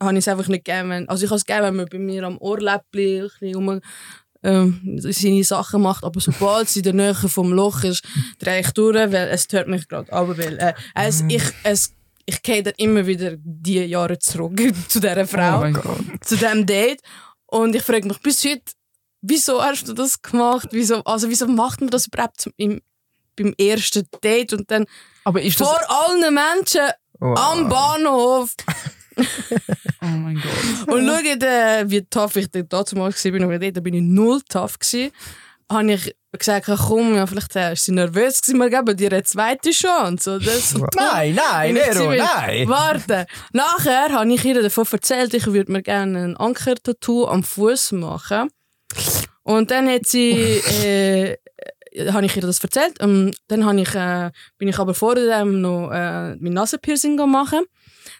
habe 0.00 0.12
ich 0.12 0.18
es 0.18 0.28
einfach 0.28 0.46
nicht 0.48 0.64
gegeben. 0.64 1.08
Also 1.08 1.24
ich 1.24 1.30
habe 1.30 1.38
es 1.38 1.44
gegeben, 1.44 1.64
wenn 1.66 1.76
man 1.76 1.86
bei 1.90 1.98
mir 1.98 2.22
am 2.24 2.38
Ohrläppchen 2.38 3.56
um, 3.56 3.80
ähm, 4.44 4.98
seine 5.00 5.42
Sachen 5.44 5.82
macht. 5.82 6.04
Aber 6.04 6.20
sobald 6.20 6.68
sie 6.68 6.78
in 6.80 6.84
der 6.84 6.92
Nähe 6.92 7.14
vom 7.14 7.52
Loch 7.52 7.82
ist, 7.82 8.04
drehe 8.38 8.60
ich 8.60 8.70
durch, 8.70 8.94
weil 8.94 9.28
es 9.28 9.48
hört 9.50 9.66
mich 9.66 9.88
gerade 9.88 10.12
ab. 10.12 10.28
Weil, 10.28 10.58
äh, 10.58 10.74
es, 10.94 11.24
ich, 11.28 11.42
es, 11.64 11.92
ich 12.24 12.40
gehe 12.42 12.62
dann 12.62 12.74
immer 12.76 13.04
wieder 13.04 13.32
die 13.36 13.80
Jahre 13.84 14.16
zurück 14.20 14.60
zu 14.88 15.00
dieser 15.00 15.26
Frau 15.26 15.56
Oh 15.58 15.60
mein 15.62 15.72
Gott. 15.72 15.98
zu 16.20 16.36
diesem 16.36 16.64
Date. 16.66 17.00
Und 17.46 17.74
ich 17.74 17.82
frage 17.82 18.06
mich 18.06 18.20
bis 18.20 18.44
heute, 18.44 18.62
wieso 19.28 19.62
hast 19.62 19.88
du 19.88 19.92
das 19.92 20.20
gemacht? 20.22 20.68
Wieso, 20.70 21.02
also 21.04 21.28
wieso 21.28 21.46
macht 21.46 21.80
man 21.80 21.90
das 21.90 22.06
überhaupt 22.06 22.40
zum, 22.40 22.52
im, 22.56 22.80
beim 23.36 23.54
ersten 23.58 24.06
Date 24.22 24.52
und 24.52 24.70
dann 24.70 24.86
Aber 25.24 25.42
ist 25.42 25.60
das... 25.60 25.68
vor 25.68 25.80
allen 26.08 26.34
Menschen 26.34 26.88
Wow. 27.18 27.38
am 27.38 27.68
Bahnhof? 27.68 28.54
Oh 30.02 30.08
mein 30.08 30.34
Gott. 30.34 30.94
Und 30.94 31.06
schau, 31.08 31.46
äh, 31.46 31.84
wie 31.90 32.02
tough 32.02 32.36
ich 32.36 32.48
dort 32.50 32.70
damals 32.92 33.24
war, 33.24 33.32
und 33.32 33.62
dort 33.62 33.82
bin 33.82 33.94
ich 33.94 34.02
null 34.02 34.42
tough 34.48 34.78
gewesen. 34.78 35.10
Habe 35.72 35.92
ich 35.94 36.14
gesagt, 36.38 36.66
komm, 36.86 37.16
ja, 37.16 37.26
vielleicht 37.26 37.56
äh, 37.56 37.72
ist 37.72 37.86
sie 37.86 37.92
nervös 37.92 38.42
gewesen, 38.42 38.58
wir 38.60 38.70
geben 38.70 38.96
dir 38.96 39.10
eine 39.10 39.22
zweite 39.24 39.70
Chance. 39.70 40.34
Und 40.36 40.46
das, 40.46 40.74
Nein, 40.94 41.34
nein, 41.34 41.74
Nero, 41.74 42.12
nein. 42.12 42.68
Warte. 42.68 43.26
Nachher 43.52 44.12
habe 44.12 44.32
ich 44.32 44.44
ihr 44.44 44.62
davon 44.62 44.86
erzählt, 44.92 45.34
ich 45.34 45.46
würde 45.46 45.72
mir 45.72 45.82
gerne 45.82 46.22
ein 46.24 46.36
Anker-Tattoo 46.36 47.26
am 47.26 47.42
Fuß 47.42 47.92
machen. 47.92 48.50
Und 49.42 49.70
dann 49.70 49.88
hat 49.88 50.06
sie, 50.06 50.32
äh, 50.32 51.36
habe 52.10 52.26
ich 52.26 52.36
ihr 52.36 52.42
das 52.42 52.62
erzählt. 52.62 53.00
Und 53.00 53.36
dann 53.48 53.64
habe 53.64 53.80
ich, 53.80 53.94
äh, 53.94 54.30
bin 54.58 54.68
ich 54.68 54.78
aber 54.78 54.94
vor 54.94 55.14
dem 55.14 55.60
noch 55.60 55.90
äh, 55.90 56.34
mein 56.36 56.52
Nasenpiercing 56.52 57.16
machen. 57.30 57.60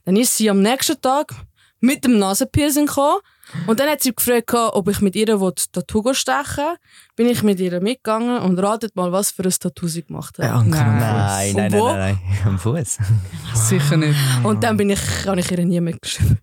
Dann 0.04 0.16
ist 0.16 0.36
sie 0.36 0.48
am 0.48 0.62
nächsten 0.62 1.00
Tag 1.00 1.34
mit 1.80 2.04
dem 2.04 2.18
Nasenpiercing 2.18 2.86
gekommen. 2.86 3.20
Und 3.66 3.78
dann 3.78 3.88
hat 3.88 4.02
sie 4.02 4.14
gefragt, 4.14 4.52
ob 4.54 4.88
ich 4.88 5.00
mit 5.00 5.14
ihr 5.14 5.40
will 5.40 5.52
Tattoo 5.72 6.12
stechen 6.14 6.64
will. 6.64 6.76
Bin 7.14 7.28
ich 7.28 7.42
mit 7.42 7.60
ihr 7.60 7.80
mitgegangen 7.80 8.38
und 8.42 8.58
ratet 8.58 8.96
mal, 8.96 9.12
was 9.12 9.30
für 9.30 9.44
ein 9.44 9.50
Tattoo 9.50 9.86
sie 9.86 10.02
gemacht 10.02 10.38
hat. 10.38 10.64
Nein, 10.64 10.70
nein, 10.70 11.54
nein, 11.54 11.70
nein, 11.70 11.96
nein. 11.96 12.18
Am 12.44 12.58
Fuß. 12.58 12.98
Sicher 13.54 13.96
nicht. 13.96 14.18
Und 14.42 14.64
dann 14.64 14.76
bin 14.76 14.90
ich, 14.90 15.00
habe 15.26 15.38
ich 15.40 15.50
ihr 15.50 15.64
nie 15.64 15.80
mitgeschrieben. 15.80 16.40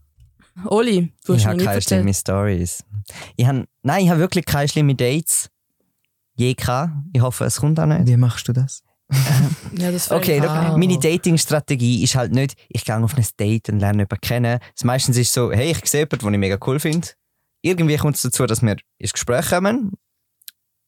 Oli, 0.65 1.13
du 1.25 1.33
hast 1.33 1.39
Ich 1.41 1.45
mir 1.45 1.49
habe 1.49 1.57
nicht 1.57 1.65
keine 1.65 1.75
erzählt. 1.75 1.83
schlimmen 1.99 2.13
Stories. 2.13 2.83
Ich 3.35 3.45
hab, 3.45 3.65
nein, 3.81 4.03
ich 4.03 4.09
habe 4.09 4.19
wirklich 4.19 4.45
keine 4.45 4.67
schlimmen 4.67 4.95
Dates. 4.95 5.49
Je 6.35 6.53
gehabt. 6.53 6.91
Ich 7.13 7.21
hoffe, 7.21 7.45
es 7.45 7.57
kommt 7.59 7.79
auch 7.79 7.85
nicht. 7.85 8.07
Wie 8.07 8.17
machst 8.17 8.47
du 8.47 8.53
das? 8.53 8.83
Ja, 9.75 9.91
das 9.91 10.11
Okay, 10.11 10.39
auch. 10.41 10.77
meine 10.77 10.99
Dating-Strategie 10.99 12.03
ist 12.03 12.15
halt 12.15 12.31
nicht, 12.31 12.55
ich 12.69 12.85
gehe 12.85 12.95
auf 12.95 13.17
ein 13.17 13.25
Date 13.39 13.69
und 13.69 13.79
lerne 13.79 14.03
jemanden 14.03 14.21
kennen. 14.21 14.59
Das 14.75 14.83
meistens 14.83 15.17
ist 15.17 15.33
so, 15.33 15.51
hey, 15.51 15.71
ich 15.71 15.85
sehe 15.89 16.01
jemanden, 16.01 16.25
den 16.25 16.33
ich 16.35 16.39
mega 16.39 16.57
cool 16.67 16.79
finde. 16.79 17.07
Irgendwie 17.63 17.97
kommt 17.97 18.15
es 18.17 18.21
dazu, 18.21 18.45
dass 18.45 18.61
wir 18.61 18.75
ins 18.99 19.13
Gespräch 19.13 19.49
kommen. 19.49 19.93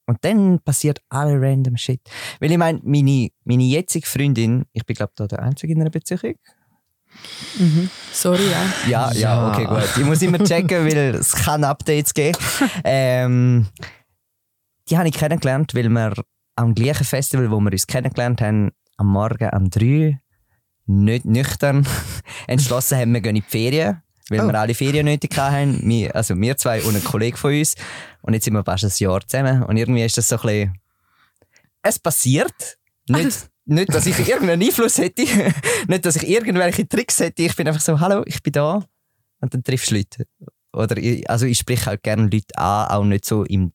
Und 0.07 0.17
dann 0.23 0.59
passiert 0.59 0.99
alle 1.09 1.41
random 1.41 1.77
Shit. 1.77 1.99
Weil 2.39 2.51
ich 2.51 2.57
meine, 2.59 2.79
meine, 2.83 3.29
meine 3.43 3.63
jetzige 3.63 4.05
Freundin, 4.05 4.65
ich 4.71 4.85
bin 4.85 4.95
glaube 4.95 5.13
da 5.15 5.25
der 5.27 5.41
Einzige 5.41 5.73
in 5.73 5.81
einer 5.81 5.89
Beziehung. 5.89 6.35
Sorry, 8.11 8.49
ja. 8.49 8.65
Ja, 8.87 9.11
ja, 9.13 9.19
Ja. 9.19 9.49
okay, 9.51 9.65
gut. 9.65 9.83
Ich 9.97 10.03
muss 10.05 10.21
immer 10.21 10.39
checken, 10.39 10.85
weil 10.85 11.15
es 11.15 11.31
kann 11.33 11.63
Updates 11.63 12.13
geben. 12.13 12.37
Ähm, 12.83 13.67
die 14.89 14.97
habe 14.97 15.07
ich 15.07 15.13
kennengelernt, 15.15 15.73
weil 15.75 15.89
wir 15.89 16.13
am 16.55 16.73
gleichen 16.75 17.03
Festival, 17.05 17.49
wo 17.51 17.59
wir 17.59 17.71
uns 17.71 17.87
kennengelernt 17.87 18.41
haben, 18.41 18.71
am 18.97 19.07
Morgen 19.07 19.49
um 19.49 19.69
drei, 19.69 20.19
nicht 20.85 21.25
nüchtern, 21.25 21.85
entschlossen 22.47 22.97
haben, 22.97 23.13
wir 23.13 23.21
gehen 23.21 23.35
in 23.35 23.41
die 23.43 23.49
Ferien. 23.49 24.01
Weil 24.29 24.41
Oh. 24.41 24.47
wir 24.47 24.59
alle 24.59 24.73
Ferien 24.73 25.05
nötig 25.05 25.37
hatten. 25.37 25.81
Wir, 25.87 26.15
also 26.15 26.35
wir 26.35 26.57
zwei 26.57 26.81
und 26.81 26.95
ein 26.95 27.03
Kollege 27.03 27.37
von 27.37 27.53
uns. 27.53 27.75
Und 28.21 28.33
jetzt 28.33 28.45
sind 28.45 28.53
wir 28.55 28.63
fast 28.63 28.83
ein 28.83 28.91
Jahr 28.97 29.21
zusammen. 29.27 29.61
Und 29.63 29.77
irgendwie 29.77 30.03
ist 30.03 30.17
das 30.17 30.27
so 30.27 30.37
ein 30.37 30.41
bisschen... 30.41 30.79
Es 31.83 31.99
passiert. 31.99 32.77
Nicht, 33.07 33.47
nicht 33.65 33.93
dass 33.93 34.05
ich 34.05 34.17
irgendeinen 34.27 34.61
Einfluss 34.61 34.97
hätte. 34.97 35.23
nicht, 35.87 36.05
dass 36.05 36.15
ich 36.15 36.27
irgendwelche 36.27 36.87
Tricks 36.87 37.19
hätte. 37.19 37.43
Ich 37.43 37.55
bin 37.55 37.67
einfach 37.67 37.81
so, 37.81 37.99
hallo, 37.99 38.23
ich 38.25 38.41
bin 38.43 38.53
da. 38.53 38.83
Und 39.41 39.53
dann 39.53 39.63
triffst 39.63 39.91
du 39.91 39.95
Leute. 39.95 40.25
oder 40.73 40.97
ich, 40.97 41.29
also 41.29 41.45
ich 41.45 41.57
spreche 41.57 41.87
halt 41.87 42.03
gerne 42.03 42.23
Leute 42.23 42.57
an, 42.57 42.87
auch 42.89 43.03
nicht 43.03 43.25
so 43.25 43.43
im 43.43 43.71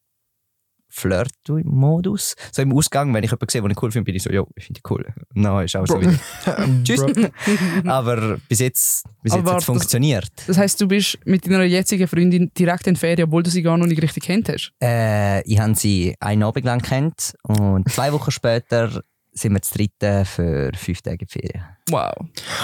Flirt-Modus. 0.93 2.35
So 2.53 2.63
im 2.63 2.73
Ausgang, 2.73 3.15
wenn 3.15 3.23
ich 3.25 3.31
jemanden 3.31 3.49
sehe, 3.51 3.63
den 3.63 3.71
ich 3.71 3.83
cool 3.83 3.91
finde, 3.93 4.05
bin 4.07 4.17
ich 4.17 4.23
so, 4.23 4.31
jo, 4.31 4.49
ich 4.57 4.65
finde 4.67 4.81
dich 4.81 4.91
cool. 4.91 5.07
Nein, 5.35 5.65
ist 5.65 5.77
auch 5.77 5.87
so 5.87 6.01
wieder. 6.01 6.19
Tschüss. 6.85 7.05
Aber 7.87 8.39
bis 8.49 8.59
jetzt, 8.59 9.05
bis 9.23 9.35
jetzt 9.35 9.43
hat 9.45 9.47
es 9.49 9.55
das- 9.55 9.65
funktioniert. 9.65 10.31
Das 10.47 10.59
heisst, 10.59 10.81
du 10.81 10.89
bist 10.89 11.19
mit 11.25 11.47
deiner 11.47 11.63
jetzigen 11.65 12.09
Freundin 12.09 12.51
direkt 12.59 12.87
in 12.87 12.97
Ferien, 12.97 13.29
obwohl 13.29 13.43
du 13.43 13.51
sie 13.51 13.63
gar 13.63 13.79
noch 13.79 13.87
nicht 13.87 14.03
richtig 14.03 14.25
kennt 14.25 14.49
hast. 14.49 14.73
Äh, 14.83 15.43
ich 15.43 15.59
habe 15.61 15.75
sie 15.75 16.17
einen 16.21 16.43
Abend 16.43 16.65
lang 16.65 16.81
kennt 16.83 17.35
und 17.45 17.89
zwei 17.91 18.13
Wochen 18.13 18.31
später 18.31 19.03
sind 19.41 19.53
wir 19.55 19.63
zu 19.63 19.75
dritten 19.75 20.25
für 20.25 20.71
fünf 20.77 21.03
Tage 21.03 21.27
Ferien. 21.29 21.65
Wow. 21.91 22.13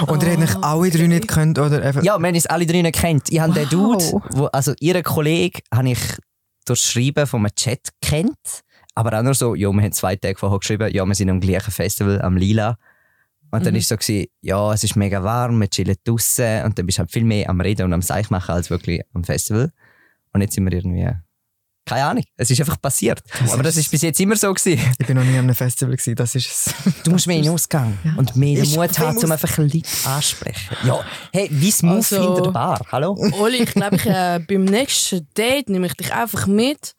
Und 0.06 0.22
ihr 0.22 0.30
hättet 0.30 0.50
euch 0.56 0.62
alle 0.64 0.90
drei 0.90 1.06
nicht 1.06 1.28
könnt 1.28 1.58
oder 1.58 1.82
einfach. 1.82 2.02
Ja, 2.02 2.18
wir 2.18 2.26
haben 2.28 2.34
uns 2.34 2.46
alle 2.46 2.66
drei 2.66 2.82
nicht 2.82 2.94
kennt. 2.96 3.30
Ich 3.30 3.40
habe 3.40 3.52
den 3.52 3.64
Wow. 3.64 3.70
Dude, 3.98 4.22
wo, 4.30 4.44
also 4.46 4.72
ihren 4.80 5.02
Kollegen, 5.02 5.60
habe 5.74 5.90
ich 5.90 5.98
durch 6.64 6.80
Schreiben 6.80 7.26
von 7.26 7.40
einem 7.40 7.54
Chat 7.54 7.88
kennt. 8.02 8.62
Aber 8.94 9.18
auch 9.18 9.22
nur 9.22 9.34
so, 9.34 9.54
ja, 9.54 9.70
wir 9.70 9.82
haben 9.82 9.92
zwei 9.92 10.16
Tage 10.16 10.38
vorher 10.38 10.58
geschrieben, 10.58 10.92
ja, 10.94 11.04
wir 11.04 11.14
sind 11.14 11.28
am 11.30 11.40
gleichen 11.40 11.70
Festival, 11.70 12.20
am 12.22 12.36
Lila. 12.36 12.76
Und 13.50 13.64
dann 13.64 13.74
Mhm. 13.74 13.78
ist 13.78 13.88
so 13.88 13.96
gewesen, 13.96 14.26
ja, 14.40 14.72
es 14.72 14.82
ist 14.84 14.96
mega 14.96 15.22
warm, 15.22 15.60
wir 15.60 15.68
chillen 15.68 15.96
draussen 16.04 16.64
und 16.64 16.78
dann 16.78 16.86
bist 16.86 16.98
du 16.98 17.00
halt 17.00 17.12
viel 17.12 17.24
mehr 17.24 17.48
am 17.48 17.60
Reden 17.60 17.84
und 17.84 17.92
am 17.92 18.02
Seich 18.02 18.28
machen 18.30 18.52
als 18.54 18.70
wirklich 18.70 19.02
am 19.14 19.22
Festival. 19.22 19.70
Und 20.32 20.40
jetzt 20.40 20.54
sind 20.54 20.64
wir 20.64 20.72
irgendwie, 20.72 21.08
keine 21.86 22.04
Ahnung, 22.04 22.24
es 22.36 22.50
ist 22.50 22.60
einfach 22.60 22.80
passiert. 22.82 23.22
Aber 23.52 23.62
das 23.62 23.76
ist 23.76 23.90
bis 23.90 24.02
jetzt 24.02 24.20
immer 24.20 24.36
so 24.36 24.52
gewesen. 24.52 24.78
Ich 24.98 25.06
bin 25.06 25.16
noch 25.16 25.22
nie 25.24 25.30
an 25.38 25.44
einem 25.44 25.54
Festival 25.54 25.94
gewesen, 25.96 26.14
das 26.16 26.34
ist 26.34 26.46
es. 26.48 26.74
Du 27.04 27.12
musst 27.12 27.26
mehr 27.26 27.36
in 27.36 27.44
den 27.44 27.52
Ausgang 27.52 27.96
und 28.16 28.34
mehr 28.36 28.60
den 28.62 28.70
Mut 28.74 28.98
haben, 28.98 29.16
um 29.16 29.30
einfach 29.32 29.56
Leute 29.56 29.80
ansprechen. 30.04 30.76
Ja, 30.84 31.00
hey, 31.32 31.48
wie 31.50 31.70
smooth 31.70 31.96
Also- 31.96 32.22
hinter 32.22 32.42
der 32.42 32.50
Bar, 32.50 32.80
hallo? 32.92 33.16
Oli, 33.38 33.62
ich 33.62 33.70
glaube, 33.72 33.96
ich, 33.96 34.06
äh, 34.06 34.40
beim 34.46 34.64
nächsten 34.64 35.26
Date 35.36 35.68
nehme 35.70 35.86
ich 35.86 35.94
dich 35.94 36.12
einfach 36.12 36.46
mit. 36.46 36.94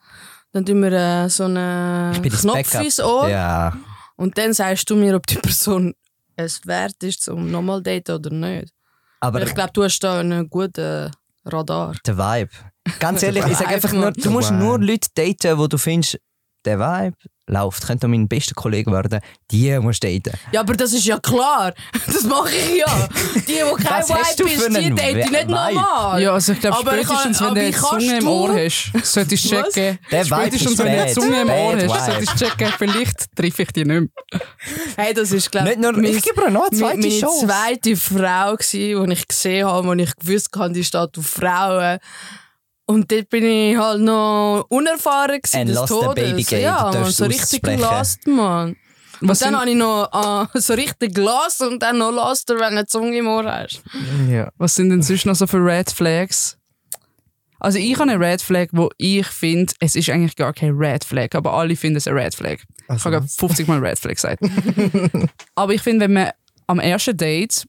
Dann 0.53 0.65
tun 0.65 0.81
wir 0.81 0.93
äh, 0.93 1.29
so 1.29 1.43
einen 1.43 2.23
das 2.23 2.41
Knopf 2.41 2.73
ins 2.75 2.99
Ohr. 3.01 3.27
Ja, 3.29 3.77
Und 4.15 4.37
dann 4.37 4.53
sagst 4.53 4.89
du 4.89 4.95
mir, 4.95 5.15
ob 5.15 5.27
die 5.27 5.35
Person 5.35 5.93
es 6.37 6.65
wert 6.65 7.03
ist, 7.03 7.27
um 7.29 7.51
nochmal 7.51 7.83
daten 7.83 8.13
oder 8.13 8.29
nicht. 8.29 8.71
aber 9.19 9.39
Weil 9.41 9.47
ich 9.49 9.53
glaube, 9.53 9.71
du 9.73 9.83
hast 9.83 9.99
da 9.99 10.19
einen 10.21 10.49
guten 10.49 11.11
Radar. 11.45 11.95
der 12.05 12.17
Vibe. 12.17 12.51
Ganz 12.99 13.23
ehrlich, 13.23 13.45
ich 13.45 13.57
sage 13.57 13.69
einfach 13.75 13.91
nur, 13.93 14.11
du 14.11 14.31
musst 14.31 14.51
nur 14.51 14.79
Leute 14.79 15.09
daten, 15.15 15.57
wo 15.57 15.67
du 15.67 15.77
findest, 15.77 16.19
der 16.65 16.79
Vibe 16.79 17.15
läuft. 17.49 17.87
Könnte 17.87 18.09
mein 18.09 18.27
bester 18.27 18.53
Kollege 18.53 18.91
werden. 18.91 19.21
Die 19.51 19.79
musst 19.79 20.03
du 20.03 20.07
daten. 20.07 20.37
Ja, 20.51 20.59
aber 20.59 20.73
das 20.75 20.91
ist 20.91 21.05
ja 21.05 21.17
klar. 21.17 21.73
Das 22.05 22.23
mache 22.23 22.49
ich 22.53 22.79
ja. 22.79 23.07
Die, 23.35 23.41
die 23.41 23.83
kein 23.83 24.03
Vibe 24.03 24.49
ist, 24.49 24.77
die 24.77 24.89
date 24.89 25.17
ich 25.25 25.31
nicht 25.31 25.47
normal. 25.47 26.21
Ja, 26.21 26.33
also 26.33 26.51
ich 26.51 26.59
glaube, 26.59 26.77
ich 26.99 27.07
spätestens, 27.07 27.39
kann- 27.39 27.55
wenn 27.55 27.71
du 27.71 27.77
eine 27.77 27.99
Zunge 27.99 28.17
im 28.17 28.27
Ohr 28.27 28.53
hast, 28.55 28.91
solltest 29.13 29.45
du 29.45 29.49
checken. 29.49 29.99
Der 30.11 30.25
Spätestens, 30.25 30.77
wenn 30.79 30.85
du 30.87 31.01
eine. 31.03 31.13
Zunge 31.13 31.41
im 31.41 31.49
Ohr 31.49 31.75
hast, 31.77 32.05
solltest 32.05 32.33
du 32.41 32.45
checken, 32.45 32.73
vielleicht 32.77 33.35
treffe 33.35 33.61
ich 33.61 33.71
dich 33.71 33.85
nicht 33.85 33.87
mehr. 33.87 34.41
Hey, 34.97 35.13
das 35.13 35.31
ist, 35.31 35.49
glaube 35.49 35.69
Nicht 35.69 35.79
nur, 35.79 35.97
ich 36.03 36.21
gebe 36.21 36.51
noch 36.51 36.67
eine 36.69 36.77
zweite 36.77 36.97
meine 36.97 37.19
Chance. 37.19 37.45
zweite 37.47 37.95
Frau, 37.95 38.57
die 38.73 39.13
ich 39.13 39.27
gesehen 39.27 39.67
habe, 39.67 39.87
wo 39.87 39.93
ich 39.93 40.15
gewusst 40.17 40.49
habe, 40.57 40.73
die 40.73 40.83
steht 40.83 41.17
auf 41.17 41.25
Frauen. 41.25 41.99
Und 42.89 43.11
dort 43.11 43.29
bin 43.29 43.43
ich 43.43 43.77
halt 43.77 44.01
noch 44.01 44.65
unerfahren. 44.69 45.41
Gsi, 45.41 45.57
And 45.57 45.69
des 45.69 45.75
lost 45.75 45.89
Todes. 45.89 46.15
baby 46.15 46.43
gate, 46.43 46.61
Ja, 46.63 46.89
man, 46.93 47.11
so 47.11 47.25
richtig 47.25 47.61
lost, 47.79 48.25
man. 48.27 48.75
Und 49.19 49.29
Was 49.29 49.39
dann 49.39 49.49
sind, 49.49 49.59
habe 49.59 49.69
ich 49.71 49.75
noch 49.75 50.47
äh, 50.55 50.59
so 50.59 50.73
richtig 50.73 51.13
Glas 51.13 51.59
und 51.61 51.81
dann 51.83 51.97
noch 51.97 52.11
loster, 52.11 52.53
wenn 52.55 52.61
du 52.61 52.77
eine 52.79 52.85
Zunge 52.85 53.17
im 53.17 53.27
Ohr 53.27 53.43
hast. 53.45 53.81
Ja. 54.29 54.51
was 54.57 54.75
sind 54.75 54.89
denn 54.89 55.01
sonst 55.01 55.25
noch 55.25 55.35
so 55.35 55.47
für 55.47 55.57
Red 55.57 55.91
Flags? 55.91 56.57
Also 57.59 57.79
ich 57.79 57.93
habe 57.97 58.11
eine 58.11 58.19
Red 58.19 58.41
Flag, 58.41 58.67
wo 58.71 58.89
ich 58.97 59.25
finde, 59.25 59.73
es 59.79 59.95
ist 59.95 60.09
eigentlich 60.09 60.35
gar 60.35 60.53
kein 60.53 60.71
Red 60.77 61.03
Flag, 61.03 61.29
aber 61.33 61.53
alle 61.53 61.75
finden 61.75 61.97
es 61.97 62.07
eine 62.07 62.15
Red 62.21 62.35
Flag. 62.35 62.57
Ich 62.59 62.89
Also, 62.89 63.05
habe 63.05 63.15
gerade 63.17 63.27
50 63.27 63.67
Mal 63.67 63.79
Red 63.79 63.97
Flag 63.99 64.13
gesagt. 64.13 64.43
aber 65.55 65.73
ich 65.73 65.81
finde, 65.81 66.05
wenn 66.05 66.13
man 66.13 66.29
am 66.67 66.79
ersten 66.79 67.17
Date 67.17 67.65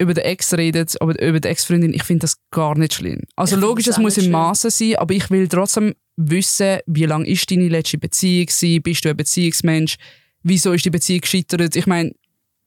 über 0.00 0.14
den 0.14 0.24
Ex 0.24 0.54
redet, 0.54 1.00
aber 1.00 1.20
über 1.20 1.40
die 1.40 1.48
Ex-Freundin, 1.48 1.92
ich 1.92 2.04
finde 2.04 2.20
das 2.22 2.36
gar 2.50 2.78
nicht 2.78 2.94
schlimm. 2.94 3.22
Also 3.36 3.56
Ich 3.56 3.62
logisch, 3.62 3.86
das 3.86 3.96
es 3.96 4.02
muss 4.02 4.16
im. 4.16 4.30
Maße 4.30 4.70
sein, 4.70 4.96
aber 4.96 5.12
ich 5.14 5.28
will 5.30 5.48
trotzdem 5.48 5.94
wissen, 6.16 6.78
wie 6.86 7.04
lang 7.04 7.24
ist 7.24 7.50
deine 7.50 7.68
letzte 7.68 7.98
Beziehung 7.98 8.46
gewesen? 8.46 8.82
Bist 8.82 9.04
du 9.04 9.08
ein 9.08 9.16
Beziehungsmensch? 9.16 9.96
Wieso 10.42 10.72
ist 10.72 10.84
die 10.84 10.90
Beziehung 10.90 11.20
gescheitert? 11.20 11.74
Ich 11.74 11.86
meine, 11.86 12.12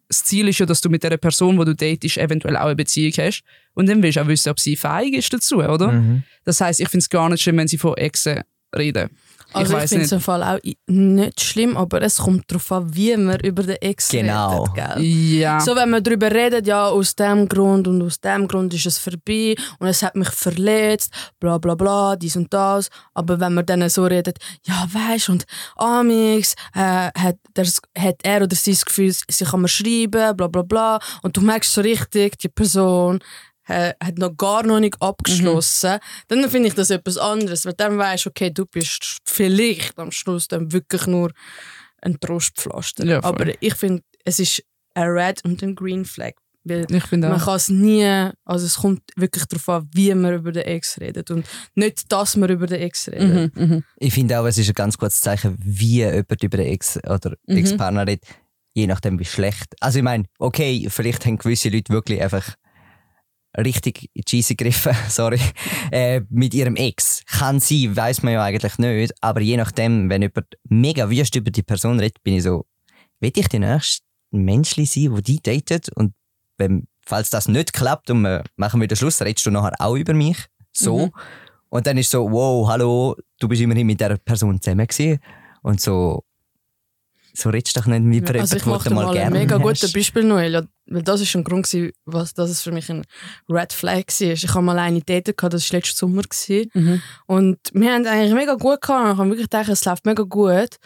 das 0.10 0.26
Ziel 0.26 0.50
ist 0.50 0.60
ja, 0.60 0.66
dass 0.66 0.82
du 0.82 0.90
mit 0.90 1.04
der 1.04 1.16
Person, 1.18 1.58
die 1.58 1.66
du 1.66 1.74
datest, 1.74 2.18
eventuell 2.18 2.58
auch 2.58 2.66
eine 2.66 2.76
Beziehung 2.76 3.14
hast. 3.18 3.44
Und 3.74 3.88
dann 3.88 4.04
willst 4.04 4.18
du 4.18 4.22
auch 4.22 4.28
wissen, 4.28 4.50
ob 4.50 4.60
sie 4.60 4.76
fähig 4.76 5.14
ist 5.14 5.32
dazu, 5.32 5.60
oder? 5.60 5.94
Mhm. 5.94 6.24
Das 6.44 6.60
heißt, 6.60 6.82
ich 6.82 6.90
finde 6.90 7.04
es 7.04 7.10
gar 7.10 7.30
nicht 7.30 7.42
schlimm, 7.42 7.58
wenn 7.58 7.70
sie 7.70 7.78
von 7.78 7.96
Exen 7.96 8.42
reden. 8.76 9.10
Also 9.54 9.74
ich, 9.74 9.80
weiss 9.80 9.90
finde 9.90 10.06
es 10.06 10.12
im 10.12 10.20
Fall 10.22 10.44
auch 10.44 10.60
nicht 10.88 11.42
schlimm, 11.42 11.78
aber 11.78 12.02
es 12.02 12.18
kommt 12.18 12.50
darauf 12.50 12.72
an, 12.72 12.94
wie 12.96 13.16
man 13.18 13.40
über 13.42 13.64
den 13.64 13.76
Ex 13.78 14.10
Genau. 14.10 14.64
redet. 14.64 14.96
Gell? 14.96 15.04
Ja. 15.04 15.60
So, 15.60 15.76
wenn 15.76 15.90
man 15.90 16.04
darüber 16.04 16.32
redet, 16.32 16.68
ja, 16.68 16.88
aus 16.88 17.16
dem 17.16 17.48
Grund 17.48 17.88
und 17.88 18.02
aus 18.02 18.20
dem 18.20 18.48
Grund 18.48 18.74
ist 18.74 18.86
es 18.86 18.98
vorbei 18.98 19.56
und 19.80 19.88
es 19.88 20.04
hat 20.04 20.16
mich 20.16 20.30
verletzt, 20.30 21.12
bla 21.40 21.58
bla 21.58 21.76
bla, 21.76 22.16
dies 22.16 22.36
und 22.36 22.54
das. 22.54 22.90
Aber 23.14 23.40
wenn 23.40 23.54
man 23.54 23.66
dann 23.66 23.88
so 23.90 24.06
redet, 24.06 24.38
ja, 24.66 24.86
weißt 24.92 25.30
und 25.30 25.46
Amix 25.76 26.56
äh, 26.76 27.10
hat, 27.18 27.38
das, 27.54 27.82
hat 27.98 28.20
er 28.24 28.44
oder 28.44 28.56
sie 28.56 28.72
das 28.72 28.86
Gefühl, 28.86 29.14
sie 29.28 29.46
kann 29.46 29.62
mir 29.62 29.68
schreiben, 29.68 30.36
bla 30.38 30.48
bla 30.48 30.62
bla. 30.62 31.00
Und 31.22 31.36
du 31.38 31.42
merkst 31.42 31.74
so 31.74 31.82
richtig, 31.82 32.38
die 32.40 32.50
Person 32.50 33.20
äh, 33.72 33.94
hat 34.04 34.18
noch 34.18 34.36
gar 34.36 34.64
noch 34.64 34.80
nicht 34.80 35.02
abgeschlossen, 35.02 36.00
dann 36.28 36.50
finde 36.50 36.70
ich 36.70 36.76
das 36.76 36.90
etwas 36.90 37.18
anderes. 37.18 37.66
Weil 37.66 37.74
dann 37.74 37.98
weißt 37.98 38.26
du, 38.26 38.30
okay, 38.30 38.52
du 38.52 38.66
bist 38.66 39.18
vielleicht 39.26 39.98
am 39.98 40.12
Schluss 40.12 40.48
dann 40.48 40.72
wirklich 40.72 41.08
nur 41.08 41.32
ein 42.02 42.20
Trostpflaster. 42.20 43.06
Ja. 43.06 43.24
Aber 43.24 43.52
ich 43.62 43.76
finde, 43.76 44.04
es 44.26 44.40
ist 44.40 44.64
ein 44.94 45.08
Red 45.08 45.44
und 45.46 45.62
ein 45.64 45.76
Green 45.76 46.06
Flag. 46.06 46.34
Weil 46.64 46.86
man 46.92 47.40
kann 47.40 47.56
es 47.56 47.70
nie, 47.70 48.30
also 48.46 48.66
es 48.68 48.76
kommt 48.76 49.02
wirklich 49.16 49.46
darauf 49.46 49.68
an, 49.70 49.90
wie 49.94 50.14
man 50.14 50.36
über 50.36 50.52
den 50.52 50.62
Ex 50.64 51.00
redet 51.00 51.32
und 51.32 51.48
nicht, 51.74 52.12
dass 52.12 52.38
man 52.38 52.52
über 52.52 52.68
den 52.68 52.82
Ex 52.82 53.08
redet. 53.10 53.56
Mhm, 53.56 53.64
mhm. 53.66 53.84
Ich 53.98 54.14
finde 54.14 54.40
auch, 54.40 54.46
es 54.46 54.60
ist 54.60 54.68
ein 54.68 54.76
ganz 54.76 54.96
gutes 54.96 55.22
Zeichen, 55.22 55.58
wie 55.60 56.04
jemand 56.04 56.44
über 56.44 56.58
den 56.58 56.68
Ex- 56.68 56.98
oder 56.98 57.36
Mhm. 57.48 57.58
Ex-Partner 57.58 58.06
redet, 58.06 58.26
je 58.76 58.86
nachdem 58.86 59.18
wie 59.18 59.26
schlecht. 59.26 59.74
Also 59.80 59.98
ich 59.98 60.04
meine, 60.04 60.26
okay, 60.38 60.88
vielleicht 60.88 61.26
haben 61.26 61.40
gewisse 61.40 61.70
Leute 61.70 61.92
wirklich 61.92 62.22
einfach 62.22 62.54
richtig 63.58 64.10
cheesy 64.26 64.56
gegriffen, 64.56 64.96
sorry, 65.10 65.40
äh, 65.92 66.22
mit 66.30 66.54
ihrem 66.54 66.76
Ex. 66.76 67.24
Kann 67.26 67.60
sein, 67.60 67.96
weiß 67.96 68.24
man 68.24 68.34
ja 68.34 68.44
eigentlich 68.44 68.78
nicht, 68.78 69.14
aber 69.22 69.42
je 69.42 69.58
nachdem, 69.58 70.10
wenn 70.10 70.22
jemand 70.22 70.48
mega 70.70 71.10
wüst 71.10 71.36
über 71.36 71.52
die 71.52 71.64
Person 71.64 72.00
redet, 72.00 72.24
bin 72.24 72.36
ich 72.36 72.44
so, 72.44 72.66
will 73.20 73.32
ich 73.36 73.48
der 73.50 73.60
nächste 73.60 74.06
Menschli 74.32 74.86
sein, 74.86 75.14
der 75.14 75.22
die 75.22 75.42
datet 75.42 75.90
und 75.96 76.14
wenn, 76.58 76.88
falls 77.06 77.30
das 77.30 77.48
nicht 77.48 77.74
klappt 77.74 78.10
und 78.10 78.22
wir 78.22 78.44
machen 78.56 78.82
wieder 78.82 78.96
Schluss, 78.96 79.22
redest 79.22 79.46
du 79.46 79.52
nachher 79.52 79.74
auch 79.80 79.96
über 79.96 80.14
mich. 80.14 80.38
So. 80.72 81.08
Mhm. 81.08 81.12
Und 81.70 81.88
dann 81.88 81.98
ist 81.98 82.12
so, 82.12 82.30
wow, 82.30 82.68
hallo, 82.68 83.16
du 83.40 83.48
bist 83.48 83.62
immerhin 83.62 83.88
mit 83.88 84.00
dieser 84.00 84.18
Person 84.18 84.62
zusammen 84.62 84.88
gewesen. 84.88 85.20
Und 85.64 85.80
so, 85.80 86.24
so 87.34 87.50
redest 87.50 87.76
du 87.76 87.80
doch 87.80 87.88
nicht 87.88 88.04
mit 88.04 88.36
Also 88.36 88.58
ich 88.58 88.66
mache 88.66 88.90
dir 88.90 88.96
mal 88.96 89.18
ein 89.18 89.34
mega 89.34 89.58
gutes 89.58 89.92
Beispiel, 89.92 90.24
Noel. 90.24 90.54
Ja, 90.54 90.64
weil 90.88 91.04
das 91.04 91.22
ist 91.22 91.36
ein 91.36 91.44
Grund, 91.44 91.66
gewesen, 91.66 91.92
was, 92.06 92.34
dass 92.34 92.50
es 92.50 92.62
für 92.62 92.72
mich 92.72 92.90
ein 92.90 93.04
Red 93.50 93.74
Flag 93.74 94.06
war. 94.08 94.32
Ich 94.32 94.50
habe 94.50 94.62
mal 94.62 94.80
eine 94.80 95.02
Date 95.02 95.38
gehabt, 95.38 95.54
das 95.54 95.72
war 95.72 95.78
letzten 95.80 95.98
Sommer. 95.98 96.24
Gewesen. 96.24 96.70
Mhm. 96.74 97.02
Und 97.28 97.60
wir 97.74 97.94
haben 97.94 98.02
es 98.02 98.08
eigentlich 98.08 98.34
mega 98.34 98.56
gut 98.56 98.82
gehabt. 98.82 99.14
Ich 99.14 99.18
habe 99.18 99.30
wirklich 99.30 99.50
gedacht, 99.50 99.70
es 99.70 99.86
läuft 99.86 100.06
mega 100.06 100.24
gut. 100.24 100.78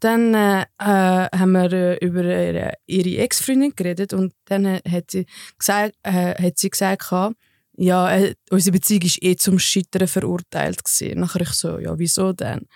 Dann 0.00 0.34
äh, 0.34 0.62
äh, 0.62 0.66
haben 0.78 1.52
wir 1.52 1.72
äh, 1.72 1.96
über 2.04 2.24
ihre, 2.24 2.74
ihre 2.86 3.22
Ex-Freundin 3.22 3.72
geredet 3.74 4.12
und 4.12 4.34
dann 4.46 4.64
äh, 4.66 4.80
hat 4.88 5.10
sie 5.10 5.26
gesagt, 5.58 5.94
äh, 6.02 6.34
hat 6.42 6.58
sie 6.58 6.70
gesagt 6.70 7.08
gehabt, 7.08 7.36
ja, 7.76 8.14
äh, 8.16 8.34
unsere 8.50 8.72
Beziehung 8.72 9.02
ist 9.02 9.22
eh 9.22 9.36
zum 9.36 9.58
Scheitern 9.58 10.06
verurteilt 10.08 10.84
gewesen. 10.84 11.20
Nachher 11.20 11.40
ich 11.40 11.50
so, 11.50 11.78
ja, 11.78 11.98
wieso 11.98 12.32
denn? 12.32 12.66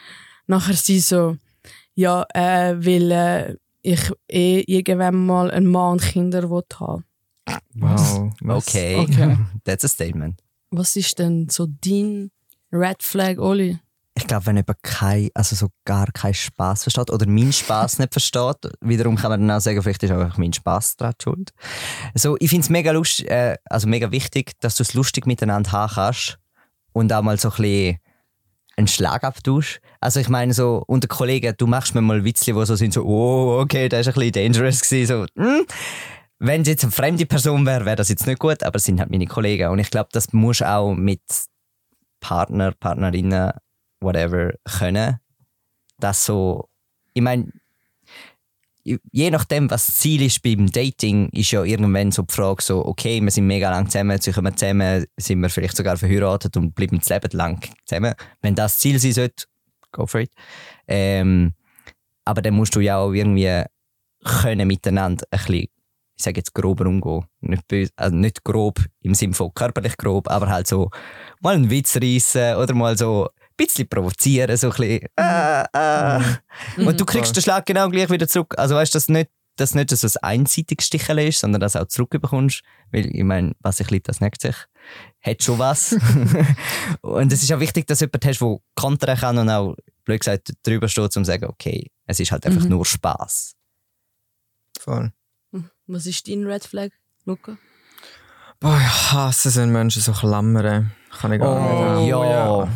Nachher 0.47 0.75
sie 0.75 1.01
so, 1.01 1.37
ja, 1.99 2.25
äh, 2.33 2.77
weil 2.79 3.11
äh, 3.11 3.57
ich 3.83 4.13
eh 4.31 4.61
irgendwann 4.67 5.27
mal 5.27 5.51
einen 5.51 5.67
Mann 5.67 5.93
und 5.95 6.03
Kinder 6.03 6.49
haben. 6.49 7.05
Wow. 7.75 8.33
was- 8.41 8.69
Okay, 8.69 8.97
Okay. 9.01 9.37
that's 9.65 9.85
a 9.85 9.89
statement. 9.89 10.41
Was 10.71 10.95
ist 10.97 11.19
denn 11.19 11.49
so 11.49 11.67
dein 11.67 12.31
Red 12.73 13.03
Flag, 13.03 13.39
Oli? 13.39 13.79
Ich 14.15 14.27
glaube, 14.27 14.47
wenn 14.47 14.57
jemand 14.57 14.83
kein, 14.83 15.31
also 15.35 15.57
so 15.57 15.69
gar 15.85 16.07
keinen 16.13 16.35
Spaß 16.35 16.83
versteht 16.85 17.11
oder 17.11 17.27
meinen 17.27 17.53
Spaß 17.53 17.99
nicht 18.01 18.13
versteht, 18.13 18.57
wiederum 18.81 19.17
kann 19.17 19.31
man 19.31 19.41
dann 19.47 19.57
auch 19.57 19.61
sagen, 19.61 19.81
vielleicht 19.83 20.03
ist 20.03 20.11
auch 20.13 20.37
mein 20.37 20.53
Spaß 20.53 20.97
daran 20.97 21.15
schuld. 21.23 21.51
So, 22.15 22.37
ich 22.41 22.51
finde 22.51 22.65
es 22.65 22.71
mega, 22.71 22.91
lust, 22.93 23.25
äh, 23.25 23.57
also 23.67 23.89
mega 23.89 24.11
wichtig, 24.13 24.53
dass 24.61 24.75
du 24.77 24.83
es 24.83 24.95
lustig 24.95 25.27
miteinander 25.27 25.71
haben 25.73 25.93
kannst 25.95 26.39
und 26.93 27.13
auch 27.13 27.23
mal 27.23 27.39
so 27.39 27.49
ein 27.51 27.57
bisschen 27.57 27.99
einen 28.79 28.87
Schlagabtausch. 28.87 29.81
Also 30.01 30.21
ich 30.21 30.29
meine 30.29 30.55
so, 30.55 30.85
unter 30.87 31.09
Kollegen, 31.09 31.55
du 31.59 31.67
machst 31.67 31.95
mir 31.95 32.01
mal 32.01 32.25
Witzli, 32.25 32.55
wo 32.55 32.65
so 32.65 32.77
sind, 32.77 32.95
so, 32.95 33.05
oh, 33.05 33.61
okay, 33.61 33.89
das 33.89 34.01
ist 34.01 34.09
ein 34.09 34.15
bisschen 34.15 34.33
dangerous 34.33 34.81
gewesen, 34.81 35.27
so, 35.37 35.43
hm. 35.43 35.67
Wenn 36.41 36.63
es 36.63 36.69
jetzt 36.69 36.85
eine 36.85 36.93
fremde 36.93 37.27
Person 37.27 37.67
wäre, 37.67 37.85
wäre 37.85 37.97
das 37.97 38.11
jetzt 38.11 38.29
nicht 38.29 38.39
gut, 38.39 38.63
aber 38.63 38.77
es 38.77 38.85
sind 38.85 39.01
halt 39.01 39.11
meine 39.11 39.27
Kollegen. 39.27 39.71
Und 39.71 39.81
ich 39.81 39.91
glaube, 39.91 40.09
das 40.13 40.33
musst 40.33 40.61
du 40.61 40.71
auch 40.71 40.95
mit 40.95 41.21
Partner, 42.21 42.71
Partnerinnen, 42.79 43.51
whatever, 44.01 44.53
können. 44.79 45.19
Das 45.99 46.25
so, 46.25 46.69
ich 47.13 47.23
meine, 47.23 47.51
je 49.13 49.31
nachdem, 49.31 49.71
was 49.71 49.87
das 49.87 49.97
Ziel 49.97 50.23
ist 50.23 50.43
beim 50.43 50.71
Dating, 50.71 51.29
ist 51.31 51.51
ja 51.51 51.63
irgendwann 51.63 52.13
so 52.13 52.23
die 52.23 52.35
Frage 52.35 52.63
so, 52.63 52.85
okay, 52.85 53.21
wir 53.21 53.31
sind 53.31 53.47
mega 53.47 53.71
lang 53.71 53.89
zusammen, 53.89 54.13
jetzt 54.13 54.33
kommen 54.33 54.53
wir 54.53 54.57
zusammen, 54.57 55.05
sind 55.17 55.41
wir 55.41 55.51
vielleicht 55.51 55.77
sogar 55.77 55.97
verheiratet 55.97 56.57
und 56.57 56.75
bleiben 56.75 56.99
das 56.99 57.09
Leben 57.09 57.37
lang 57.37 57.61
zusammen. 57.85 58.15
Wenn 58.41 58.55
das 58.55 58.79
Ziel 58.79 58.99
sein 58.99 59.13
sollte, 59.13 59.45
go 59.93 60.07
for 60.07 60.21
it. 60.21 60.33
Ähm, 60.87 61.55
aber 62.25 62.43
dann 62.43 62.55
musst 62.55 62.75
du 62.75 62.81
ja 62.81 62.99
auch 62.99 63.13
irgendwie 63.13 63.65
können 64.25 64.69
miteinander 64.69 65.25
ein 65.31 65.39
bisschen, 65.39 65.69
ich 66.17 66.25
sage 66.25 66.39
jetzt 66.39 66.55
grober 66.55 66.87
umgehen. 66.87 67.25
Nicht, 67.41 67.67
böse, 67.69 67.93
also 67.97 68.15
nicht 68.15 68.45
grob 68.45 68.85
im 69.01 69.15
Sinne 69.15 69.35
von 69.35 69.53
körperlich 69.55 69.97
grob, 69.97 70.29
aber 70.31 70.49
halt 70.49 70.67
so 70.67 70.91
mal 71.41 71.55
einen 71.55 71.71
Witz 71.71 71.97
reissen 71.97 72.57
oder 72.57 72.75
mal 72.75 72.99
so 72.99 73.29
bisschen 73.59 73.89
provozieren, 73.89 74.57
so 74.57 74.71
ein 74.71 74.77
bisschen. 74.77 75.09
Äh, 75.17 75.65
äh. 75.73 76.85
Und 76.87 76.99
du 77.01 77.05
kriegst 77.05 77.37
den 77.37 77.43
Schlag 77.43 77.67
genau 77.67 77.89
gleich 77.91 78.09
wieder 78.11 78.27
zurück. 78.27 78.55
Also 78.57 78.75
weißt 78.77 78.95
du, 78.95 78.97
dass 78.97 79.09
nicht, 79.09 79.31
dass 79.57 79.75
nicht 79.75 79.91
so 79.91 80.07
ein 80.07 80.13
einseitiges 80.41 80.87
Sticheln 80.87 81.19
ist, 81.19 81.41
sondern 81.41 81.61
dass 81.61 81.73
du 81.75 81.81
auch 81.83 81.89
zurückbekommst. 81.89 82.63
Weil 82.93 83.07
ich 83.15 83.25
meine, 83.25 83.53
was 83.61 83.77
sich 83.79 83.91
liebt, 83.91 84.09
das 84.09 84.21
neckt 84.21 84.41
sich. 84.41 84.57
Hat 85.21 85.43
schon 85.43 85.59
was. 85.59 85.93
und 87.03 87.33
es 87.33 87.43
ist 87.43 87.53
auch 87.53 87.61
wichtig, 87.61 87.87
dass 87.87 87.99
du 87.99 88.07
jemanden 88.07 88.29
hast, 88.29 88.41
der 88.41 88.59
kontern 88.77 89.19
kann 89.19 89.39
und 89.39 89.51
auch, 89.51 89.77
blöd 90.05 90.21
gesagt, 90.21 90.53
drüber 90.63 90.89
steht, 90.89 91.05
um 91.05 91.11
zu 91.11 91.25
sagen, 91.25 91.45
okay, 91.47 91.91
es 92.07 92.21
ist 92.21 92.31
halt 92.33 92.47
einfach 92.47 92.63
Mhm. 92.63 92.71
nur 92.71 92.87
Spaß. 92.87 93.55
Voll. 94.81 95.13
Was 95.87 96.07
ist 96.07 96.29
dein 96.29 96.45
Red 96.47 96.65
Flag, 96.65 96.91
Luca? 97.25 97.59
Boah, 98.61 98.79
ich 98.81 99.13
hasse 99.13 99.49
es, 99.49 99.57
wenn 99.57 99.71
Menschen 99.71 100.03
so 100.03 100.13
klammern. 100.13 100.93
Kann 101.21 101.33
ich 101.33 101.41
gar 101.41 101.97
Oh, 101.97 102.01
nicht. 102.01 102.09
ja. 102.09 102.69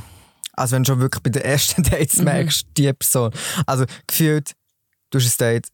Also 0.53 0.77
wenn 0.77 0.83
du 0.83 0.89
schon 0.93 1.01
wirklich 1.01 1.23
bei 1.23 1.31
den 1.31 1.43
ersten 1.43 1.83
Dates 1.91 2.19
Mhm. 2.19 2.25
merkst, 2.25 2.67
die 2.77 2.93
Person. 2.93 3.31
Also 3.67 3.85
gefühlt, 4.07 4.53
du 5.11 5.19
hast 5.19 5.41
ein 5.41 5.47
Date, 5.55 5.69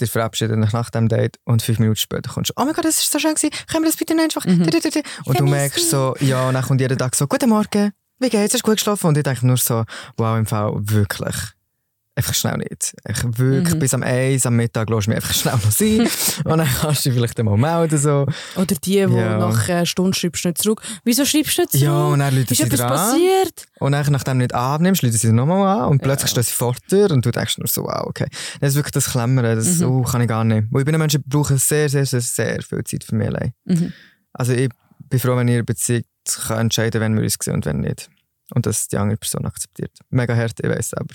dir 0.00 0.06
verabschiedet 0.06 0.62
dich 0.62 0.72
nach 0.72 0.90
dem 0.90 1.08
Date 1.08 1.38
und 1.44 1.62
fünf 1.62 1.78
Minuten 1.78 1.96
später 1.96 2.30
kommst 2.32 2.50
du, 2.50 2.54
oh 2.56 2.64
mein 2.64 2.74
Gott, 2.74 2.84
das 2.84 2.98
ist 2.98 3.10
so 3.12 3.18
schön 3.18 3.34
gewesen, 3.34 3.50
können 3.70 3.84
wir 3.84 3.90
das 3.90 3.98
bitte 3.98 4.14
einfach... 4.14 4.46
Mhm. 4.46 4.62
Und 5.26 5.40
du 5.40 5.44
merkst 5.44 5.90
so, 5.90 6.14
ja, 6.20 6.48
und 6.48 6.54
dann 6.54 6.64
kommt 6.64 6.80
jeden 6.80 6.96
Tag 6.98 7.14
so, 7.14 7.26
guten 7.26 7.50
Morgen, 7.50 7.92
wie 8.18 8.28
geht's, 8.30 8.54
hast 8.54 8.62
du 8.62 8.68
gut 8.70 8.76
geschlafen? 8.76 9.06
Und 9.08 9.16
ich 9.18 9.24
denke 9.24 9.46
nur 9.46 9.56
so, 9.56 9.84
wow, 10.16 10.38
im 10.38 10.46
Fall 10.46 10.72
wirklich. 10.74 11.36
Einfach 12.16 12.34
schnell 12.34 12.56
nicht. 12.58 12.92
Ich 13.08 13.22
wirklich 13.38 13.74
Mhm. 13.74 13.78
bis 13.78 13.94
am 13.94 14.02
1 14.02 14.44
am 14.44 14.56
Mittag 14.56 14.90
lässt 14.90 15.06
mich 15.08 15.16
einfach 15.16 15.32
schnell 15.32 15.54
noch 15.54 15.70
sein. 15.70 16.00
und 16.44 16.58
dann 16.58 16.66
kannst 16.68 17.04
du 17.06 17.08
dich 17.10 17.16
vielleicht 17.18 17.38
mal 17.42 17.56
melden. 17.56 17.96
So. 17.98 18.26
Oder 18.56 18.66
die, 18.66 18.74
die 18.80 18.94
Ja. 18.96 19.38
nach 19.38 19.68
einer 19.68 19.86
Stunde 19.86 20.18
schreibst 20.18 20.44
du 20.44 20.48
nicht 20.48 20.58
zurück. 20.58 20.82
Wieso 21.04 21.24
schreibst 21.24 21.56
du 21.56 21.62
nicht 21.62 21.70
zurück? 21.72 21.84
Ja, 21.84 22.04
und 22.06 22.18
dann 22.18 22.34
läuten 22.34 22.52
ist 22.52 22.56
sie 22.58 22.64
etwas 22.64 22.80
dran. 22.80 22.90
passiert? 22.90 23.66
Und 23.78 23.92
dann, 23.92 24.06
nachdem 24.10 24.34
du 24.34 24.38
nicht 24.44 24.54
abnimmst, 24.54 25.02
läuten 25.02 25.16
sie 25.18 25.32
nochmal 25.32 25.78
an 25.84 25.88
und 25.90 25.98
Ja. 26.02 26.04
plötzlich 26.08 26.30
stehen 26.32 26.42
sie 26.42 26.52
vor 26.52 26.74
dir 26.90 27.10
und 27.12 27.24
du 27.24 27.30
denkst 27.30 27.58
nur 27.58 27.68
so, 27.68 27.84
wow, 27.84 28.02
okay. 28.06 28.26
Das 28.60 28.70
ist 28.70 28.74
wirklich 28.76 28.92
das 28.92 29.10
Klemmern, 29.12 29.44
das 29.44 29.78
Mhm. 29.78 29.86
oh, 29.86 30.02
kann 30.02 30.20
ich 30.20 30.28
gar 30.28 30.42
nicht. 30.44 30.66
Weil 30.70 30.80
ich 30.80 30.86
bin 30.86 30.94
ein 30.96 31.00
Mensch, 31.00 31.14
ich 31.14 31.24
brauche 31.24 31.56
sehr, 31.58 31.88
sehr, 31.88 32.04
sehr, 32.04 32.20
sehr 32.20 32.60
viel 32.62 32.82
Zeit 32.84 33.04
für 33.04 33.14
mich 33.14 33.28
allein. 33.28 33.52
Mhm. 33.64 33.92
Also 34.32 34.52
ich 34.52 34.68
bin 35.08 35.20
froh, 35.20 35.36
wenn 35.36 35.48
ihr 35.48 35.62
Beziehung 35.64 36.02
kann 36.46 36.58
entscheiden 36.58 37.00
wenn 37.00 37.14
wir 37.16 37.22
uns 37.22 37.36
sehen 37.40 37.54
und 37.54 37.66
wenn 37.66 37.80
nicht. 37.80 38.10
Und 38.52 38.66
dass 38.66 38.88
die 38.88 38.98
andere 38.98 39.16
Person 39.16 39.46
akzeptiert. 39.46 39.92
Mega 40.10 40.34
hart, 40.36 40.58
ich 40.60 40.68
weiss, 40.68 40.92
aber 40.92 41.14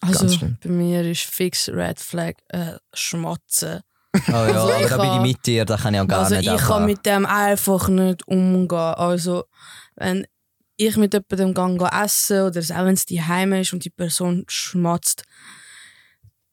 Also 0.00 0.26
bei 0.62 0.68
mir 0.70 1.02
ist 1.02 1.22
fix 1.22 1.68
Red 1.68 1.98
Flag 2.00 2.34
äh, 2.48 2.74
Schmatzen. 2.94 3.80
Oh 4.14 4.20
ja, 4.30 4.32
Also 4.36 4.60
aber 4.72 4.80
ich 4.82 4.88
da 4.88 4.96
bin 4.96 5.12
ich 5.26 5.34
mit 5.36 5.46
dir, 5.46 5.64
da 5.64 5.76
kann 5.76 5.94
ich 5.94 6.00
auch 6.00 6.06
gar 6.08 6.20
also 6.20 6.34
nicht. 6.36 6.44
ich 6.44 6.50
aber- 6.50 6.60
kann 6.62 6.86
mit 6.86 7.04
dem 7.04 7.26
einfach 7.26 7.88
nicht 7.88 8.26
umgehen. 8.26 8.70
Also 8.94 9.44
wenn 9.96 10.26
ich 10.76 10.96
mit 10.96 11.12
jemandem 11.12 11.54
gang 11.54 11.82
essen 11.92 12.42
oder 12.42 12.60
auch 12.60 12.84
wenn 12.84 12.94
es 12.94 13.04
die 13.06 13.22
Heime 13.22 13.60
ist 13.60 13.72
und 13.72 13.84
die 13.84 13.90
Person 13.90 14.44
schmatzt, 14.48 15.24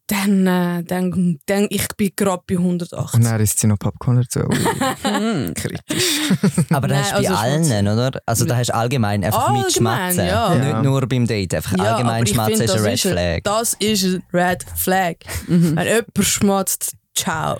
dann, 0.08 0.46
äh, 0.46 0.84
dann, 0.84 1.39
dann 1.48 1.68
ich 1.70 1.88
bin 1.98 2.12
gerade 2.15 2.44
bei 2.48 2.56
180. 2.58 3.13
und 3.20 3.26
dann 3.26 3.39
isst 3.41 3.60
sie 3.60 3.68
noch 3.68 3.80
Popcorn 3.80 4.18
dazu. 4.22 4.39
Kritisch. 5.56 6.20
Aber 6.70 6.88
das 6.88 7.00
hast 7.00 7.20
du 7.20 7.24
bei 7.24 7.30
also 7.30 7.34
allen, 7.74 7.88
oder? 7.88 8.22
Also 8.26 8.46
da 8.46 8.58
hast 8.58 8.68
du 8.70 8.76
allgemein 8.76 9.24
einfach 9.24 9.48
Allgemein, 9.48 9.63
mitschmatzen. 9.63 10.26
ja. 10.28 10.56
Nicht 10.56 10.68
Ja. 10.70 10.82
nur 10.84 11.08
beim 11.08 11.26
Date, 11.26 11.56
einfach 11.56 11.78
Ja, 11.78 11.84
allgemein 11.96 12.15
aber 12.18 12.24
ich 12.24 12.30
schmatzen 12.34 12.56
find, 12.58 12.63
ist 12.65 12.72
ein 12.72 12.78
das 12.78 12.86
Red 12.86 12.94
ist 12.94 13.06
ein- 13.06 13.12
Flag. 13.12 13.39
Das 13.44 13.74
ist 13.80 14.04
ein 14.04 14.24
Red 14.34 14.65
Flag. 14.76 15.15
Wenn 15.48 15.86
jemand 15.88 16.18
schmatzt, 16.22 16.94
ciao. 17.15 17.60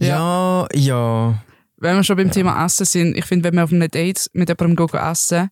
ja, 0.00 0.66
ja. 0.74 1.38
Wenn 1.76 1.96
wir 1.96 2.04
schon 2.04 2.16
beim 2.16 2.30
Thema 2.30 2.64
Essen 2.64 2.86
sind, 2.86 3.16
ich 3.16 3.24
finde, 3.26 3.44
wenn 3.44 3.54
wir 3.56 3.64
auf 3.64 3.72
einem 3.72 3.90
Date 3.90 4.30
mit 4.32 4.48
jemandem 4.48 4.86
gehen 4.86 4.98
essen, 5.00 5.48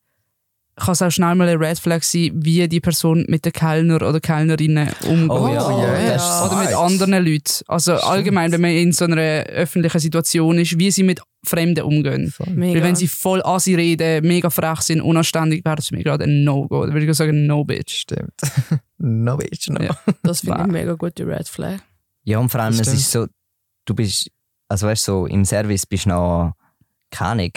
kann 0.77 0.93
es 0.93 1.03
auch 1.03 1.11
schnell 1.11 1.35
mal 1.35 1.49
ein 1.49 1.59
Red 1.59 1.79
Flag 1.79 2.03
sein, 2.03 2.31
wie 2.35 2.67
die 2.67 2.81
Person 2.81 3.27
mit 3.29 3.45
den 3.45 3.53
Kellner 3.53 3.97
oder 3.97 4.21
Kellnerinnen 4.21 4.89
umgeht. 5.07 5.31
Oh 5.31 5.49
ja, 5.49 5.67
Oh, 5.67 5.83
ja, 5.83 6.15
das 6.15 6.25
ist 6.25 6.51
Oder 6.51 6.65
mit 6.65 6.75
anderen 6.75 7.25
Leuten. 7.25 7.65
Also 7.69 7.95
allgemein, 7.95 8.53
wenn 8.53 8.61
man 8.61 8.71
in 8.71 8.93
so 8.93 9.05
einer 9.05 9.45
öffentlichen 9.45 9.99
Situation 9.99 10.59
ist, 10.59 10.79
wie 10.79 10.91
sie 10.91 11.03
mit 11.03 11.21
Fremden 11.45 11.83
umgehen. 11.83 12.33
Weil 12.39 12.83
wenn 12.83 12.97
sie 12.97 13.09
voll 13.09 13.43
an 13.43 13.61
sie 13.61 13.75
reden, 13.75 14.27
mega 14.27 14.49
frech 14.49 14.81
sind, 14.81 15.01
unanständig, 15.01 15.65
wäre 15.65 15.77
das 15.77 15.89
für 15.89 15.97
mich 15.97 16.05
gerade 16.05 16.25
ein 16.25 16.45
No-Go. 16.45 16.87
Da 16.87 16.93
würde 16.93 17.05
ich 17.05 17.17
sagen, 17.17 17.47
No 17.47 17.65
Bitch. 17.65 17.93
Stimmt. 17.93 18.35
no 18.99 19.37
bitch, 19.37 19.69
no. 19.69 19.83
Ja. 19.83 19.99
das 20.23 20.41
finde 20.41 20.61
ich 20.61 20.67
mega 20.69 20.95
gute 20.95 21.27
Red 21.27 21.49
Flag. 21.49 21.81
Ja, 22.25 22.39
und 22.39 22.49
vor 22.49 22.61
allem, 22.61 22.79
es 22.79 22.87
ist 22.87 23.11
so, 23.11 23.27
du 23.85 23.95
bist, 23.95 24.31
also 24.69 24.87
weißt 24.87 25.09
du, 25.09 25.13
so 25.13 25.27
im 25.27 25.45
Service 25.45 25.85
bist 25.85 26.07
du 26.07 26.11
noch, 26.11 26.53
keine 27.11 27.51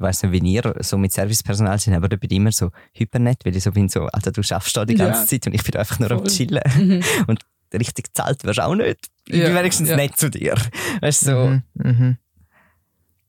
ich 0.00 0.04
weiß 0.06 0.22
nicht, 0.22 0.32
wie 0.32 0.52
ihr 0.54 0.74
so 0.80 0.96
mit 0.96 1.12
Servicepersonal 1.12 1.78
sind, 1.78 1.92
aber 1.94 2.08
da 2.08 2.16
bin 2.16 2.30
ich 2.30 2.36
immer 2.38 2.52
so 2.52 2.70
hypernett, 2.94 3.44
weil 3.44 3.54
ich 3.54 3.62
so 3.62 3.70
bin, 3.72 3.88
so, 3.90 4.06
Alter, 4.06 4.32
du 4.32 4.42
schaffst 4.42 4.74
da 4.76 4.86
die 4.86 4.94
Ja. 4.96 5.08
ganze 5.08 5.26
Zeit 5.26 5.46
und 5.46 5.52
ich 5.54 5.62
bin 5.62 5.72
da 5.72 5.80
einfach 5.80 5.98
nur 5.98 6.10
am 6.10 6.18
Voll. 6.20 6.28
Chillen. 6.28 6.62
Mhm. 6.76 7.04
Und 7.26 7.40
richtig 7.74 8.06
gezahlt 8.06 8.42
wirst 8.44 8.58
du 8.58 8.64
auch 8.64 8.74
nicht. 8.74 8.98
Ich 9.26 9.36
Ja, 9.36 9.46
bin 9.46 9.54
wenigstens 9.56 9.90
ja. 9.90 9.96
nett 9.96 10.16
zu 10.16 10.30
dir. 10.30 10.54
Weißt 11.02 11.22
du, 11.22 11.26
so, 11.26 11.46
Mhm, 11.48 11.62
mhm. 11.74 12.16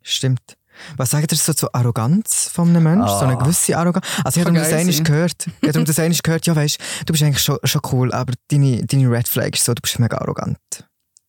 Stimmt. 0.02 0.58
Was 0.98 1.12
sagt 1.12 1.32
ihr 1.32 1.38
so 1.38 1.54
zur 1.54 1.76
Arroganz 1.76 2.50
von 2.52 2.70
einem 2.70 2.84
Menschen? 2.84 3.08
So 3.08 3.20
eine 3.26 3.34
Ah. 3.38 3.44
gewisse 3.44 3.78
Arroganz? 3.78 4.06
Also 4.24 4.40
ich 4.40 4.46
habe 4.48 4.58
das 4.58 4.70
sein. 4.70 5.04
gehört. 5.04 5.48
Ich 5.62 5.68
habe 5.70 5.84
das 5.84 6.00
einmal 6.00 6.18
gehört, 6.24 6.48
ja 6.48 6.56
weißt 6.56 6.78
du 7.06 7.12
bist 7.14 7.22
eigentlich 7.24 7.44
schon, 7.44 7.58
schon 7.66 7.82
cool, 7.92 8.12
aber 8.14 8.34
deine, 8.50 8.84
deine 8.86 9.12
Red 9.12 9.28
Flag 9.28 9.50
ist 9.54 9.66
so, 9.66 9.74
du 9.74 9.82
bist 9.82 10.00
mega 10.00 10.18
arrogant. 10.18 10.58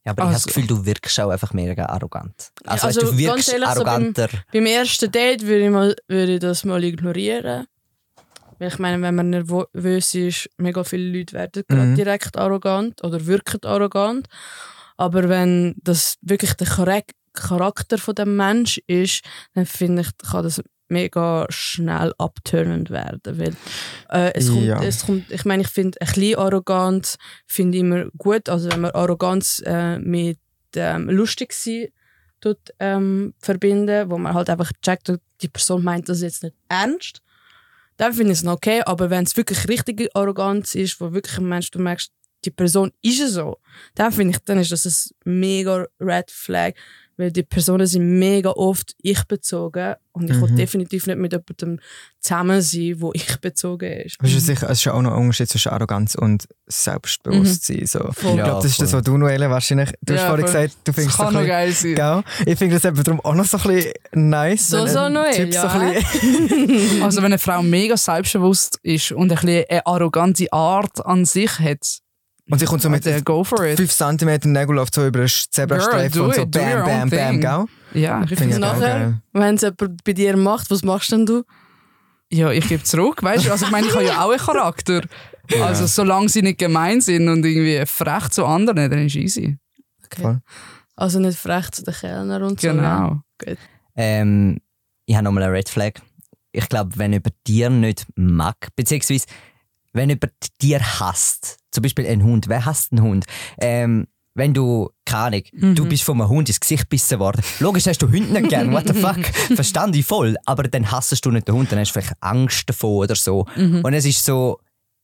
Ja, 0.05 0.11
aber 0.12 0.23
ich 0.23 0.25
habe 0.25 0.33
das 0.35 0.45
Also- 0.45 0.49
Gefühl, 0.49 0.67
du 0.67 0.85
wirkst 0.87 1.21
auch 1.21 1.31
einfach 1.31 1.53
mega 1.53 1.87
arrogant. 1.87 2.51
Also, 2.65 2.87
Also, 2.88 3.01
weißt, 3.01 3.03
du 3.03 3.07
ganz 3.11 3.19
wirkst 3.37 3.53
ehrlich, 3.53 3.69
so 3.71 3.85
beim- 3.85 3.88
arroganter. 3.88 4.29
Beim 4.53 4.67
ersten 4.67 5.11
Date 5.11 5.43
würde 5.47 5.65
ich, 5.65 5.71
mal, 5.71 5.97
würde 6.09 6.35
ich 6.35 6.41
das 6.41 6.65
mal 6.65 6.83
ignorieren. 6.85 7.67
Weil 8.59 8.69
ich 8.69 8.79
meine, 8.79 9.03
wenn 9.03 9.15
man 9.15 9.31
nervös 9.31 10.15
ist, 10.15 10.49
mega 10.57 10.85
viele 10.85 11.19
Leute 11.19 11.33
werden 11.35 11.65
Mhm. 11.69 11.95
direkt 11.97 12.37
arrogant 12.37 13.03
oder 13.03 13.27
wirken 13.27 13.61
arrogant. 13.65 14.29
Aber 14.97 15.29
wenn 15.29 15.75
das 15.83 16.17
wirklich 16.21 16.53
der 16.55 16.67
Charak- 16.69 17.11
Charakter 17.33 17.97
von 17.99 18.15
dem 18.15 18.37
Mensch 18.37 18.79
ist, 18.87 19.25
dann 19.55 19.65
finde 19.67 20.03
ich, 20.03 20.09
kann 20.31 20.43
das 20.45 20.62
mega 20.92 21.46
schnell 21.50 22.12
abturnend 22.18 22.90
werden. 22.90 23.38
Weil, 23.38 23.55
äh, 24.11 24.33
es 24.35 24.48
kommt, 24.48 24.62
Ja. 24.64 24.83
es 24.83 25.07
kommt, 25.07 25.31
ich 25.31 25.44
meine, 25.44 25.62
ich 25.62 25.68
finde, 25.68 26.00
ein 26.00 26.07
bisschen 26.07 26.38
Arroganz 26.38 27.16
finde 27.46 27.78
ich 27.78 27.83
immer 27.83 28.07
gut. 28.16 28.48
Also 28.48 28.70
wenn 28.70 28.83
man 28.83 28.92
Arroganz 28.92 29.62
äh, 29.66 29.98
mit 29.98 30.38
ähm, 30.76 31.09
lustig 31.11 31.52
sein 31.52 31.88
tut, 32.40 32.59
ähm, 32.78 33.35
verbinden, 33.38 34.11
wo 34.11 34.18
man 34.18 34.35
halt 34.35 34.50
einfach 34.50 34.70
checkt, 34.83 35.12
die 35.40 35.48
Person 35.48 35.83
meint 35.83 36.09
das 36.09 36.22
jetzt 36.22 36.42
nicht 36.42 36.57
ernst, 36.68 37.22
dann 37.96 38.12
finde 38.12 38.33
ich 38.33 38.40
es 38.40 38.46
okay. 38.46 38.83
Aber 38.85 39.11
wenn 39.11 39.24
es 39.24 39.37
wirklich 39.37 39.68
richtige 39.68 40.09
Arroganz 40.14 40.74
ist, 40.74 41.00
wo 41.00 41.12
wirklich 41.12 41.38
ein 41.38 41.48
Mensch, 41.48 41.70
du 41.70 41.78
merkst, 41.78 42.11
die 42.44 42.50
Person 42.50 42.90
ist 43.02 43.20
es 43.20 43.33
so, 43.35 43.59
dann 43.94 44.11
finde 44.11 44.33
ich, 44.33 44.44
dann 44.44 44.59
ist 44.59 44.72
das 44.72 44.85
ein 45.24 45.40
mega 45.40 45.87
Red 46.00 46.31
Flag, 46.31 46.74
weil 47.16 47.31
die 47.33 47.42
Personen 47.42 47.87
sind 47.87 48.18
mega 48.18 48.51
oft 48.51 48.94
ich-bezogen 49.03 49.94
und 50.12 50.31
ich 50.31 50.40
will 50.40 50.51
Mhm. 50.51 50.57
definitiv 50.57 51.07
nicht 51.07 51.18
mit 51.18 51.33
jemandem 51.33 51.81
zusammen 52.20 52.61
sein, 52.62 52.94
wo 52.98 53.12
ich-bezogen 53.14 53.90
ist. 54.01 54.22
Weißt 54.22 54.35
du, 54.35 54.40
sicher, 54.40 54.68
es 54.70 54.79
ist 54.79 54.85
ja 54.85 54.92
auch 54.94 55.03
noch 55.03 55.12
ein 55.12 55.20
Unterschied 55.22 55.48
zwischen 55.48 55.70
Arroganz 55.72 56.14
und 56.14 56.46
Selbstbewusstsein. 56.66 57.87
So. 57.87 58.01
Voll. 58.12 58.33
Ich 58.33 58.37
Ja, 58.37 58.44
glaube, 58.44 58.62
das 58.62 58.72
ist 58.72 58.83
das, 58.83 58.92
was 58.92 59.03
du, 59.03 59.16
Noelle, 59.16 59.48
wahrscheinlich... 59.51 59.90
Du 60.03 60.12
hast 60.14 60.20
Ja, 60.20 60.27
vorhin 60.29 60.46
voll. 60.46 60.53
gesagt, 60.62 60.77
du 60.85 60.92
Das 60.92 60.94
findest 60.94 61.16
so 61.16 61.22
kann 61.25 61.37
ein 61.37 61.46
noch 61.48 61.66
bisschen... 61.66 61.94
geil 61.94 62.22
sein. 62.22 62.25
Gell? 62.44 62.53
Ich 62.53 62.59
finde 62.59 62.75
das 62.77 62.85
eben 62.85 63.03
darum 63.03 63.20
auch 63.20 63.35
noch 63.35 63.44
so 63.44 63.57
ein 63.59 63.62
bisschen 63.75 63.92
nice. 64.12 64.68
So, 64.68 64.87
so, 64.87 64.98
ein 65.01 65.12
Noelle, 65.12 65.35
Typ 65.37 65.53
so 65.55 65.59
ja. 65.61 65.92
bisschen 65.92 67.03
Also 67.03 67.18
wenn 67.18 67.27
eine 67.27 67.38
Frau 67.38 67.62
mega 67.62 67.96
selbstbewusst 67.96 68.79
ist 68.83 69.12
und 69.12 69.33
ein 69.33 69.37
bisschen 69.38 69.64
eine 69.68 69.87
arrogante 69.87 70.53
Art 70.53 71.05
an 71.05 71.25
sich 71.25 71.59
hat, 71.59 71.98
Und 72.53 72.59
sie 72.59 72.67
kommt 72.67 72.83
so 72.83 72.91
mit 72.91 73.07
dann 73.07 73.25
go 73.25 73.43
for 73.43 73.65
it. 73.65 73.79
5 73.79 73.91
cm 73.91 74.53
Nägel 74.53 74.77
läuft 74.77 74.95
so 74.95 75.07
über 75.07 75.21
einen 75.21 75.29
Zebrastreifen 75.29 76.21
und 76.21 76.35
so 76.35 76.43
it, 76.43 76.51
bam, 76.51 76.85
bam, 76.85 77.09
bam, 77.09 77.41
gell? 77.41 77.65
Ja, 77.95 78.23
ich 78.25 78.38
Finde 78.38 78.59
Nachher, 78.59 79.23
wenn 79.33 79.55
es 79.55 79.62
jemand 79.62 80.05
bei 80.05 80.12
dir 80.12 80.37
macht, 80.37 80.71
was 80.71 80.83
machst 80.83 81.12
denn 81.12 81.25
du? 81.25 81.45
Ja, 82.31 82.51
ich 82.51 82.69
gebe 82.69 82.83
zurück, 82.83 83.23
weißt 83.23 83.47
du? 83.47 83.53
Also 83.53 83.65
ich 83.65 83.71
meine, 83.71 83.87
ich 83.87 83.95
habe 83.95 84.05
ja 84.05 84.23
auch 84.23 84.31
einen 84.31 84.38
Charakter. 84.38 85.01
Also 85.62 85.87
solange 85.87 86.29
sie 86.29 86.41
nicht 86.41 86.59
gemein 86.59 87.01
sind 87.01 87.29
und 87.29 87.45
irgendwie 87.45 87.85
frech 87.85 88.29
zu 88.29 88.47
anderen, 88.47 88.91
dann 88.91 89.07
ist 89.07 89.17
easy. 89.17 89.59
Voll. 90.15 90.41
Also 90.95 91.21
nicht 91.21 91.38
frech 91.38 91.71
zu 91.71 91.83
den 91.83 91.93
Kellner 91.93 92.47
und 92.47 92.61
so. 92.61 92.69
Genau. 92.69 93.23
Ähm, 93.97 94.61
ich 95.07 95.15
habe 95.15 95.25
nochmal 95.25 95.43
eine 95.45 95.53
Red 95.53 95.69
Flag. 95.69 95.95
ich 96.53 96.69
glaube, 96.69 96.91
wenn 96.97 97.12
jemand 97.12 97.35
dir 97.47 97.71
nicht 97.71 98.07
mag, 98.15 98.57
beziehungsweise 98.77 99.27
wenn 99.93 100.11
jemand 100.11 100.33
dir 100.61 100.81
hasst, 101.01 101.59
zum 101.72 101.82
Beispiel 101.82 102.06
ein 102.06 102.22
Hund, 102.22 102.48
wer 102.48 102.64
hasst 102.64 102.92
einen 102.92 103.02
Hund? 103.02 103.24
Ähm, 103.61 104.06
wenn 104.35 104.54
du, 104.54 104.88
keine 105.04 105.24
Ahnung, 105.24 105.42
Mhm. 105.52 105.74
du 105.74 105.85
bist 105.87 106.04
von 106.04 106.18
einem 106.20 106.30
Hund 106.30 106.48
ins 106.48 106.58
Gesicht 106.61 106.85
gebissen 106.85 107.18
worden. 107.18 107.42
Logisch 107.61 107.87
hast 107.87 108.00
du 108.00 108.06
Hunde 108.06 108.32
nicht 108.32 108.48
gern, 108.48 108.72
what 108.72 108.87
the 108.88 108.94
fuck? 108.94 109.18
Verstand 109.54 109.94
ich 109.96 110.06
voll. 110.06 110.37
Aber 110.46 110.62
dann 110.62 110.90
hassest 110.90 111.26
du 111.26 111.30
nicht 111.30 111.48
den 111.48 111.54
Hund, 111.54 111.70
dann 111.72 111.78
hast 111.78 111.90
du 111.94 112.00
vielleicht 112.00 112.16
Angst 112.20 112.66
davon 112.68 112.90
oder 112.96 113.14
so. 113.14 113.44
Mhm. 113.56 113.80
Und 113.82 113.92
es 113.92 114.06
ist 114.06 114.24
so, 114.24 114.58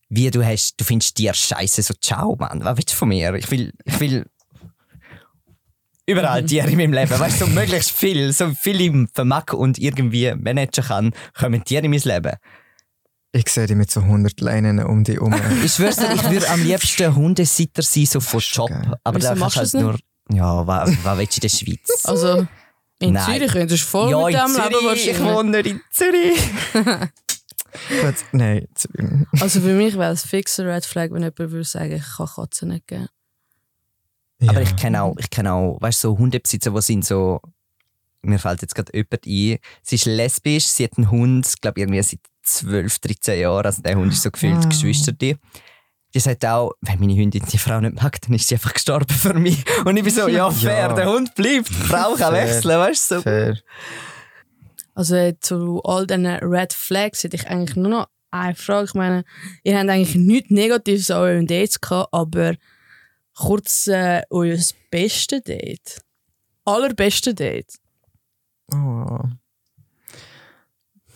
wie 0.09 0.31
du 0.31 0.43
hast, 0.43 0.81
du 0.81 0.85
findest 0.85 1.19
dir 1.19 1.35
scheiße, 1.35 1.83
so 1.83 1.93
ciao, 2.01 2.37
Mann, 2.39 2.65
was 2.65 2.79
willst 2.79 2.93
du 2.93 2.97
von 2.97 3.09
mir? 3.09 3.35
Ich 3.35 3.51
will, 3.51 3.73
ich 3.85 4.01
will 4.01 4.25
überall 6.07 6.43
Tiere 6.45 6.71
in 6.71 6.77
meinem 6.79 6.95
Leben, 6.95 7.11
weißt 7.19 7.41
du, 7.43 7.45
so 7.47 7.51
möglichst 7.53 7.91
viel, 7.91 8.33
so 8.33 8.51
viel 8.55 8.81
ich 8.81 9.11
vermag 9.13 9.53
und 9.53 9.79
irgendwie 9.79 10.35
managen 10.35 10.85
kann, 10.85 11.13
kommen 11.39 11.63
Tiere 11.65 11.85
in 11.85 11.91
mein 11.91 12.01
Leben. 12.01 12.33
Ich 13.33 13.49
sehe 13.49 13.67
dich 13.67 13.77
mit 13.77 13.91
so 13.91 14.01
100 14.01 14.41
Leinen 14.41 14.83
um 14.83 15.05
dich 15.05 15.17
herum. 15.17 15.35
Ich 15.65 15.75
schwör's 15.75 15.97
dir, 15.97 16.13
ich 16.15 16.31
würde 16.31 16.49
am 16.49 16.63
liebsten 16.63 17.15
Hundesitter 17.15 17.83
sein, 17.83 18.07
so 18.07 18.21
von 18.21 18.41
Job. 18.41 18.71
geil. 18.71 18.95
Aber 19.05 19.19
da 19.19 19.29
kannst 19.29 19.41
machst 19.41 19.75
du 19.75 19.79
halt 19.79 20.01
nur. 20.31 20.37
Ja, 20.37 20.67
was, 20.67 20.91
was 21.05 21.19
willst 21.19 21.37
du 21.37 21.39
in 21.39 21.41
der 21.41 21.49
Schweiz? 21.49 22.05
Also, 22.05 22.47
in 23.01 23.13
Nein. 23.13 23.25
Zürich 23.25 23.53
könntest 23.53 23.85
du 23.85 23.87
voll 23.87 24.11
ja, 24.11 24.25
mit 24.25 24.35
in 24.35 24.41
dem 24.41 24.63
leben 24.63 24.81
Zürich. 24.81 25.09
Ich 25.09 25.21
wahrscheinlich. 25.21 25.37
wohne 25.37 25.61
in 25.61 25.81
Zürich. 25.91 26.41
Gut, 28.03 28.15
Nein, 28.33 28.67
Also 29.41 29.61
für 29.61 29.75
mich 29.75 29.97
wäre 29.97 30.13
es 30.13 30.25
fix 30.25 30.59
ein 30.59 30.67
Red 30.67 30.85
Flag, 30.85 31.11
wenn 31.11 31.23
jemand 31.23 31.39
würde 31.39 31.65
sagen, 31.65 31.93
ich 31.93 32.17
kann 32.17 32.27
Katzen 32.27 32.69
nicht 32.71 32.87
geben. 32.87 33.09
Aber 34.43 34.55
ja. 34.55 34.61
ich 34.61 34.77
kenne 34.77 35.03
auch, 35.03 35.17
ich 35.19 35.31
kenne 35.31 35.53
auch, 35.53 35.81
weißt 35.81 36.03
du, 36.03 36.09
so 36.09 36.19
Hundebesitzer, 36.19 36.71
die 36.71 36.81
sind 36.81 37.05
so. 37.05 37.41
Mir 38.23 38.39
fällt 38.39 38.63
jetzt 38.63 38.75
gerade 38.75 38.93
jemand 38.93 39.27
ein. 39.27 39.59
Sie 39.83 39.95
ist 39.95 40.05
lesbisch, 40.07 40.67
sie 40.67 40.85
hat 40.85 40.97
einen 40.97 41.11
Hund, 41.11 41.47
ich 41.47 41.61
glaube 41.61 41.81
irgendwie 41.81 42.03
seit 42.03 42.21
12, 42.53 42.99
13 42.99 43.41
Jahren. 43.41 43.67
Also 43.67 43.83
der 43.83 43.97
Hund 43.97 44.13
ist 44.13 44.23
so 44.23 44.31
gefühlt 44.31 44.57
Wow. 44.57 44.69
Geschwister. 44.69 45.13
Die 45.13 45.37
sagt 46.21 46.45
auch, 46.47 46.73
wenn 46.81 46.99
meine 47.01 47.15
Hündin 47.15 47.45
die 47.53 47.59
Frau 47.59 47.81
nicht 47.81 48.01
mag, 48.03 48.21
dann 48.23 48.35
ist 48.35 48.49
sie 48.49 48.55
einfach 48.55 48.73
gestorben 48.73 49.13
für 49.15 49.35
mich. 49.35 49.63
Und 49.85 49.97
ich 49.97 50.03
bin 50.05 50.13
so, 50.13 50.27
ja, 50.29 50.51
fair, 50.51 50.89
Ja. 50.89 50.93
der 50.95 51.11
Hund 51.11 51.35
bleibt, 51.35 51.69
die 51.69 51.75
Frau 51.75 52.15
kann 52.15 52.33
Fair. 52.35 52.49
wechseln, 52.49 52.79
weißt 52.79 53.11
du? 53.11 53.15
So. 53.17 53.23
Fair. 53.23 53.59
Also 54.95 55.15
äh, 55.17 55.35
zu 55.39 55.81
all 55.85 56.07
diesen 56.07 56.27
Red 56.27 56.73
Flags 56.73 57.23
hätte 57.25 57.37
ich 57.37 57.47
eigentlich 57.47 57.77
nur 57.77 57.89
noch 57.91 58.09
eine 58.31 58.55
Frage. 58.55 58.87
Ich 58.87 58.95
meine, 58.95 59.25
ihr 59.63 59.79
habt 59.79 59.89
eigentlich 59.89 60.15
nichts 60.17 60.51
Negatives 60.51 61.11
an 61.11 61.19
euren 61.19 61.47
Dates 61.47 61.81
gehabt, 61.81 62.09
aber 62.13 62.55
kurz 63.37 63.87
äh, 63.87 64.23
euer 64.31 64.59
bestes 64.91 65.43
Date. 65.43 66.01
Allerbeste 66.65 67.35
Date. 67.35 67.75
Oh. 68.73 69.21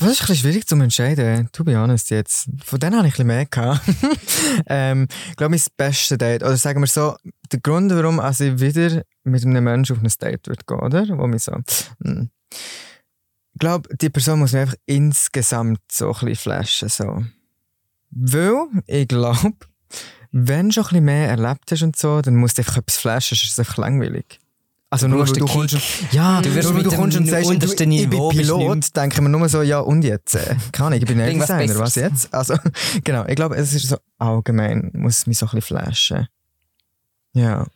Das 0.03 0.21
ist 0.21 0.29
ein 0.29 0.35
schwierig 0.37 0.67
zu 0.67 0.75
entscheiden, 0.75 1.49
to 1.53 1.63
be 1.63 1.77
honest 1.79 2.11
jetzt. 2.11 2.49
Von 2.65 2.81
denen 2.81 2.97
habe 2.97 3.07
ich 3.07 3.15
ein 3.15 3.27
bisschen 3.27 3.27
mehr 3.29 3.47
gehabt. 3.47 3.83
ähm, 4.67 5.07
ich 5.31 5.37
glaube, 5.37 5.51
mein 5.51 5.63
bestes 5.77 6.19
Date, 6.19 6.43
oder 6.43 6.57
sagen 6.57 6.81
wir 6.81 6.89
so, 6.89 7.15
der 7.53 7.61
Grund, 7.61 7.93
warum 7.93 8.21
ich 8.21 8.61
wieder 8.61 9.05
mit 9.23 9.45
einem 9.45 9.63
Menschen 9.63 9.97
auf 9.97 10.03
ein 10.03 10.13
Date 10.21 10.49
würde 10.49 10.65
gehen, 10.67 10.81
oder? 10.81 11.07
Wo 11.19 11.29
mich 11.29 11.45
so, 11.45 11.53
hm. 12.03 12.31
Ich 13.55 13.59
glaube, 13.61 13.89
die 13.97 14.11
Person 14.11 14.41
muss 14.41 14.53
mich 14.53 14.63
einfach 14.63 14.77
insgesamt 14.87 15.81
so 15.91 16.07
ein 16.07 16.13
bisschen 16.13 16.37
flashen, 16.37 16.89
so. 16.89 17.25
Weil, 18.11 18.67
ich 18.89 19.07
glaube, 19.07 19.53
wenn 20.33 20.71
du 20.71 20.73
schon 20.73 20.85
ein 20.85 20.89
bisschen 20.89 21.05
mehr 21.05 21.29
erlebt 21.29 21.71
hast 21.71 21.83
und 21.83 21.97
so, 21.97 22.23
dann 22.23 22.37
musst 22.37 22.59
du 22.59 22.63
einfach 22.63 22.79
etwas 22.79 22.97
flashen, 22.97 23.37
sonst 23.37 23.45
ist 23.45 23.53
es 23.53 23.59
einfach 23.61 23.77
langweilig. 23.77 24.41
Also 24.93 25.09
nur, 25.09 25.25
du 25.25 25.47
kommst 25.47 25.75
ja, 26.13 26.43
Du 26.43 26.55
wirst 26.55 26.69
nur 26.69 26.77
mit 26.77 26.85
du 26.85 26.95
kommst 26.95 27.17
und 27.17 27.27
sagst, 27.27 27.49
du, 27.49 27.55
ich 27.55 28.11
bin 28.11 28.29
Pilot, 28.29 28.95
denke 28.95 29.15
ich 29.15 29.21
mir 29.23 29.31
nur 29.31 29.49
so, 29.49 29.63
ja 29.63 29.79
und 29.79 30.05
jetzt? 30.05 30.35
Äh, 30.35 30.55
Keine 30.73 30.89
Ahnung, 30.89 30.99
ich 30.99 31.07
bin 31.07 31.17
Designer, 31.17 31.79
was 31.79 31.95
jetzt? 31.95 32.33
Also, 32.35 32.57
genau, 33.03 33.25
ich 33.27 33.35
glaube, 33.35 33.57
es 33.57 33.73
ist 33.73 33.89
so 33.89 33.97
allgemein, 34.19 34.91
muss 34.93 35.27
mich 35.27 35.39
so 35.39 35.47
ein 35.47 35.53
bisschen 35.53 35.79
flashen. 35.79 36.29
Ja. 37.33 37.67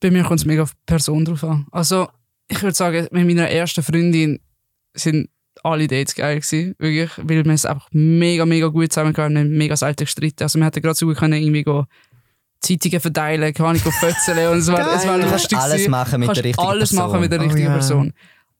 Bei 0.00 0.10
mir 0.10 0.22
kommt 0.24 0.40
es 0.40 0.44
mega 0.44 0.64
auf 0.64 0.72
die 0.72 0.84
Person 0.84 1.24
drauf 1.24 1.42
an. 1.42 1.66
Also, 1.70 2.10
ich 2.48 2.62
würde 2.62 2.76
sagen, 2.76 3.08
mit 3.12 3.26
meiner 3.26 3.48
ersten 3.48 3.82
Freundin 3.82 4.40
sind 4.92 5.30
alle 5.62 5.88
Dates 5.88 6.14
geil 6.14 6.40
gewesen, 6.40 6.74
wirklich, 6.78 7.12
weil 7.16 7.46
wir 7.46 7.52
es 7.54 7.64
einfach 7.64 7.88
mega, 7.92 8.44
mega 8.44 8.66
gut 8.66 8.92
zusammen 8.92 9.14
gehabt 9.14 9.34
haben, 9.34 9.56
mega 9.56 9.74
selten 9.74 10.04
gestritten. 10.04 10.42
Also, 10.42 10.58
wir 10.58 10.66
hätten 10.66 10.82
gerade 10.82 10.96
so 10.96 11.06
gut 11.06 11.16
können 11.16 11.40
irgendwie 11.40 11.62
go 11.62 11.86
Zeitungen 12.60 13.00
verteilen, 13.00 13.54
kann 13.54 13.76
ich 13.76 13.82
fötzeln 13.82 14.48
und 14.52 14.58
es 14.58 14.68
war, 14.68 14.94
es 14.94 15.06
war 15.06 15.18
lustig 15.18 15.58
alles 15.58 15.88
machen 15.88 16.20
mit 16.20 16.28
Kannst 16.28 16.38
der 16.38 16.44
richtigen 16.44 16.66
alles 16.68 16.90
Person. 16.90 17.06
machen 17.10 17.20
mit 17.20 17.32
der 17.32 17.38
Oh 17.40 17.42
richtigen 17.44 17.66
ja. 17.66 17.72
Person. 17.72 18.12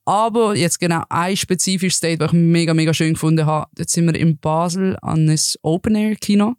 Aber 0.06 0.56
jetzt 0.56 0.80
genau 0.80 1.02
ein 1.08 1.36
spezifisches 1.36 2.00
Date, 2.00 2.20
das 2.20 2.32
ich 2.32 2.38
mega, 2.38 2.72
mega 2.74 2.92
schön 2.94 3.12
gefunden 3.12 3.44
habe. 3.46 3.66
Jetzt 3.78 3.92
sind 3.92 4.06
wir 4.06 4.14
in 4.18 4.38
Basel 4.38 4.96
an 5.02 5.28
einem 5.28 5.38
Open-Air-Kino. 5.62 6.54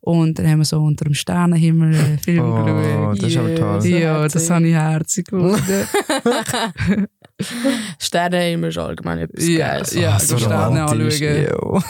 Und 0.00 0.36
dann 0.38 0.48
haben 0.50 0.58
wir 0.58 0.64
so 0.64 0.82
unter 0.82 1.04
dem 1.04 1.14
Sternenhimmel 1.14 1.94
einen 1.94 2.18
Film 2.24 2.40
Oh, 2.44 2.64
geschaut. 2.64 3.22
das 3.22 3.28
ist 3.30 3.36
aber 3.36 3.48
Yeah. 3.48 3.58
toll. 3.58 3.80
So 3.80 3.88
ja, 3.88 4.28
das 4.28 4.50
habe 4.50 4.66
ich 4.66 4.74
herzig 4.74 5.26
gefunden. 5.28 5.86
Sterne 7.98 8.68
ist 8.68 8.78
allgemein 8.78 9.18
etwas 9.20 9.46
Ja, 9.48 9.68
Geiles. 9.68 9.94
ja. 9.94 10.14
Ah, 10.14 10.18
so 10.18 10.38
Sterne 10.38 10.84
anschauen. 10.84 11.84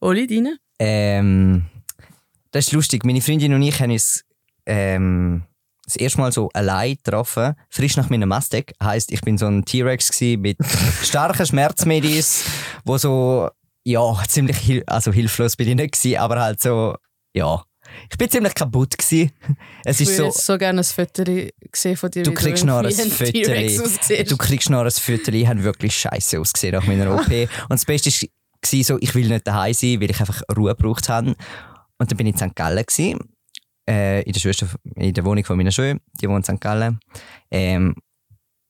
Oli, 0.00 0.26
deine? 0.26 0.58
Ähm, 0.78 1.62
das 2.56 2.68
ist 2.68 2.72
lustig. 2.72 3.04
Meine 3.04 3.20
Freundin 3.20 3.52
und 3.52 3.62
ich 3.62 3.78
haben 3.80 3.90
uns 3.90 4.24
ähm, 4.64 5.44
das 5.84 5.96
erste 5.96 6.18
Mal 6.18 6.32
so 6.32 6.48
allein 6.54 6.96
getroffen, 6.96 7.54
frisch 7.68 7.96
nach 7.96 8.08
meinem 8.08 8.28
Mastec. 8.28 8.72
Heißt, 8.82 9.12
ich 9.12 9.20
bin 9.20 9.36
so 9.36 9.46
ein 9.46 9.64
T-Rex 9.64 10.20
mit 10.38 10.56
starken 11.02 11.46
Schmerzmedis, 11.46 12.44
wo 12.84 12.96
so 12.96 13.50
ja 13.84 14.22
ziemlich 14.26 14.56
hil 14.56 14.82
also 14.86 15.12
hilflos 15.12 15.54
bin 15.54 15.68
ich 15.68 15.74
nicht 15.76 15.92
gsi, 15.92 16.16
aber 16.16 16.40
halt 16.40 16.60
so 16.60 16.96
ja. 17.34 17.62
Ich 18.10 18.18
bin 18.18 18.28
ziemlich 18.28 18.54
kaputt 18.54 18.96
gsi. 18.96 19.30
Es 19.84 20.00
Ich 20.00 20.08
ist 20.08 20.16
so. 20.16 20.24
jetzt 20.24 20.44
so 20.44 20.56
gerne 20.56 20.80
ein 20.80 20.84
Foto 20.84 21.24
sehen 21.72 21.96
von 21.96 22.10
dir. 22.10 22.22
Du 22.22 22.32
kriegst 22.32 22.64
noch 22.64 22.78
ein 22.78 22.90
Foto. 22.90 23.32
Du 23.32 24.36
kriegst 24.38 24.70
noch 24.70 24.82
ein 24.82 24.90
Foto. 24.90 25.30
Ich 25.30 25.46
habe 25.46 25.62
wirklich 25.62 25.94
scheiße 25.94 26.40
ausgesehen 26.40 26.74
nach 26.74 26.86
meiner 26.86 27.14
OP. 27.14 27.28
Und 27.30 27.48
das 27.68 27.84
Beste 27.84 28.10
war 28.10 28.82
so, 28.82 28.98
ich 29.00 29.14
will 29.14 29.28
nicht 29.28 29.46
daheim 29.46 29.74
sein, 29.74 30.00
weil 30.00 30.10
ich 30.10 30.20
einfach 30.20 30.42
Ruhe 30.56 30.74
gebraucht 30.74 31.08
habe. 31.10 31.36
Und 31.98 32.10
dann 32.10 32.16
bin 32.16 32.26
ich 32.26 32.34
in 32.40 32.48
St. 32.48 32.54
Gallen. 32.56 32.84
Gewesen, 32.84 33.18
äh, 33.88 34.22
in, 34.22 34.32
der 34.32 34.40
Schwester, 34.40 34.66
in 34.96 35.14
der 35.14 35.24
Wohnung 35.24 35.44
von 35.44 35.56
meiner 35.56 35.70
Schwester. 35.72 36.00
Die 36.20 36.28
wohnt 36.28 36.48
in 36.48 36.56
St. 36.56 36.60
Gallen. 36.60 36.98
Ähm, 37.50 37.94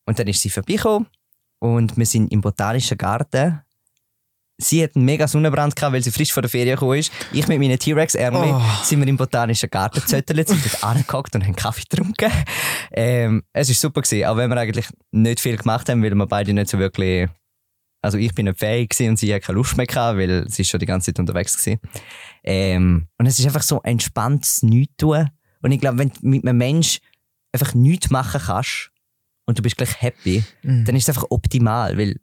und 0.07 0.19
dann 0.19 0.27
ist 0.29 0.41
sie 0.41 0.51
vorbeigekommen. 0.51 1.09
Und 1.59 1.97
wir 1.97 2.07
sind 2.07 2.31
im 2.33 2.41
Botanischen 2.41 2.99
Garten. 2.99 3.63
Sie 4.59 4.83
hat 4.83 4.97
einen 4.97 5.05
mega 5.05 5.29
Sonnenbrand 5.29 5.77
gehabt, 5.77 5.93
weil 5.93 6.03
sie 6.03 6.11
frisch 6.11 6.33
von 6.33 6.43
der 6.43 6.49
Ferien 6.51 6.77
gekommen 6.77 6.99
ist. 6.99 7.13
Ich 7.33 7.47
mit 7.47 7.59
meinen 7.59 7.79
T-Rex-Ärmeln 7.79 8.55
Oh. 8.55 8.63
sind 8.85 9.01
wir 9.01 9.07
im 9.09 9.17
Botanischen 9.19 9.69
Garten 9.69 10.01
gezöttelt, 10.01 10.49
sind 10.49 10.65
dort 10.65 10.83
angehockt 10.85 11.35
und 11.35 11.45
haben 11.45 11.55
Kaffee 11.57 11.83
getrunken. 11.89 12.31
Ähm, 12.93 13.43
es 13.53 13.69
war 13.69 13.75
super, 13.75 14.01
gewesen, 14.01 14.25
auch 14.27 14.37
wenn 14.39 14.49
wir 14.49 14.57
eigentlich 14.57 14.87
nicht 15.11 15.41
viel 15.41 15.57
gemacht 15.59 15.89
haben, 15.91 16.03
weil 16.03 16.15
wir 16.15 16.27
beide 16.27 16.55
nicht 16.55 16.71
so 16.71 16.79
wirklich. 16.79 17.29
Also 18.03 18.19
ich 18.19 18.35
bin 18.35 18.47
nicht 18.47 18.59
fähig 18.59 18.91
gewesen 18.91 19.11
und 19.11 19.17
sie 19.19 19.35
hat 19.35 19.43
keine 19.43 19.57
Lust 19.57 19.77
mehr 19.77 19.87
gehabt, 19.87 20.19
weil 20.19 20.49
sie 20.49 20.63
ist 20.63 20.69
schon 20.69 20.81
die 20.81 20.87
ganze 20.87 21.13
Zeit 21.13 21.19
unterwegs 21.19 21.67
war. 21.67 21.79
Ähm, 22.45 23.09
und 23.19 23.27
es 23.27 23.39
ist 23.39 23.47
einfach 23.47 23.63
so 23.63 23.81
entspanntes 23.83 24.63
Nichts 24.63 24.95
tun. 24.99 25.29
Und 25.63 25.73
ich 25.73 25.81
glaube, 25.81 25.99
wenn 25.99 26.11
du 26.11 26.15
mit 26.23 26.47
einem 26.47 26.59
Mensch 26.59 27.01
einfach 27.53 27.75
nichts 27.75 28.11
machen 28.11 28.41
kannst 28.45 28.91
und 29.47 29.59
du 29.59 29.63
bist 29.63 29.77
gleich 29.77 30.01
happy, 30.01 30.45
Mhm. 30.63 30.85
dann 30.85 30.95
ist 30.97 31.05
es 31.05 31.09
einfach 31.09 31.27
optimal, 31.31 31.97
weil 31.99 32.17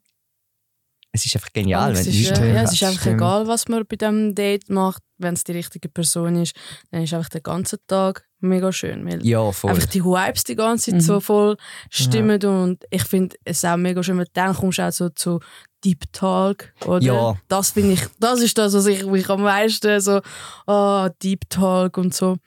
es 1.11 1.25
ist 1.25 1.35
einfach 1.35 1.51
genial, 1.53 1.93
wenn 1.93 1.99
es 1.99 2.03
du 2.05 2.09
ist, 2.11 2.17
nichts 2.17 2.39
ja, 2.39 2.45
ja, 2.45 2.61
es 2.63 2.73
ist 2.73 2.83
einfach 2.83 3.01
stimmt. 3.01 3.15
egal, 3.17 3.47
was 3.47 3.67
man 3.67 3.85
bei 3.85 3.95
diesem 3.95 4.33
Date 4.35 4.69
macht. 4.69 5.01
Wenn 5.17 5.33
es 5.35 5.43
die 5.43 5.51
richtige 5.51 5.89
Person 5.89 6.41
ist, 6.41 6.55
dann 6.91 7.03
ist 7.03 7.13
einfach 7.13 7.29
der 7.29 7.41
ganze 7.41 7.77
Tag 7.85 8.27
mega 8.43 8.71
schön. 8.71 9.05
Weil 9.09 9.25
Ja, 9.25 9.51
voll. 9.51 9.71
einfach 9.71 9.87
die 9.87 10.03
Vibes 10.03 10.43
die 10.43 10.55
ganze 10.55 10.85
Zeit 10.91 10.95
Mhm. 10.95 11.01
so 11.01 11.19
voll 11.19 11.57
stimmen. 11.89 12.43
Und 12.43 12.83
ich 12.89 13.03
finde 13.03 13.35
es 13.45 13.63
auch 13.65 13.77
mega 13.77 14.03
schön, 14.03 14.17
weil 14.17 14.27
dann 14.33 14.55
kommst 14.55 14.77
du 14.77 14.83
auch 14.87 14.91
so 14.91 15.09
zu 15.09 15.39
Deep 15.83 16.03
Talk, 16.13 16.73
oder? 16.85 17.01
Ja. 17.03 17.37
Das 17.47 17.71
finde 17.71 17.93
ich, 17.93 18.01
das 18.19 18.39
ist 18.41 18.57
das, 18.57 18.73
was 18.73 18.85
ich 18.85 19.05
mich 19.05 19.29
am 19.29 19.41
meisten 19.41 19.99
so, 19.99 20.21
ah, 20.67 21.09
Deep 21.21 21.49
Talk 21.49 21.97
und 21.97 22.13
so. 22.13 22.37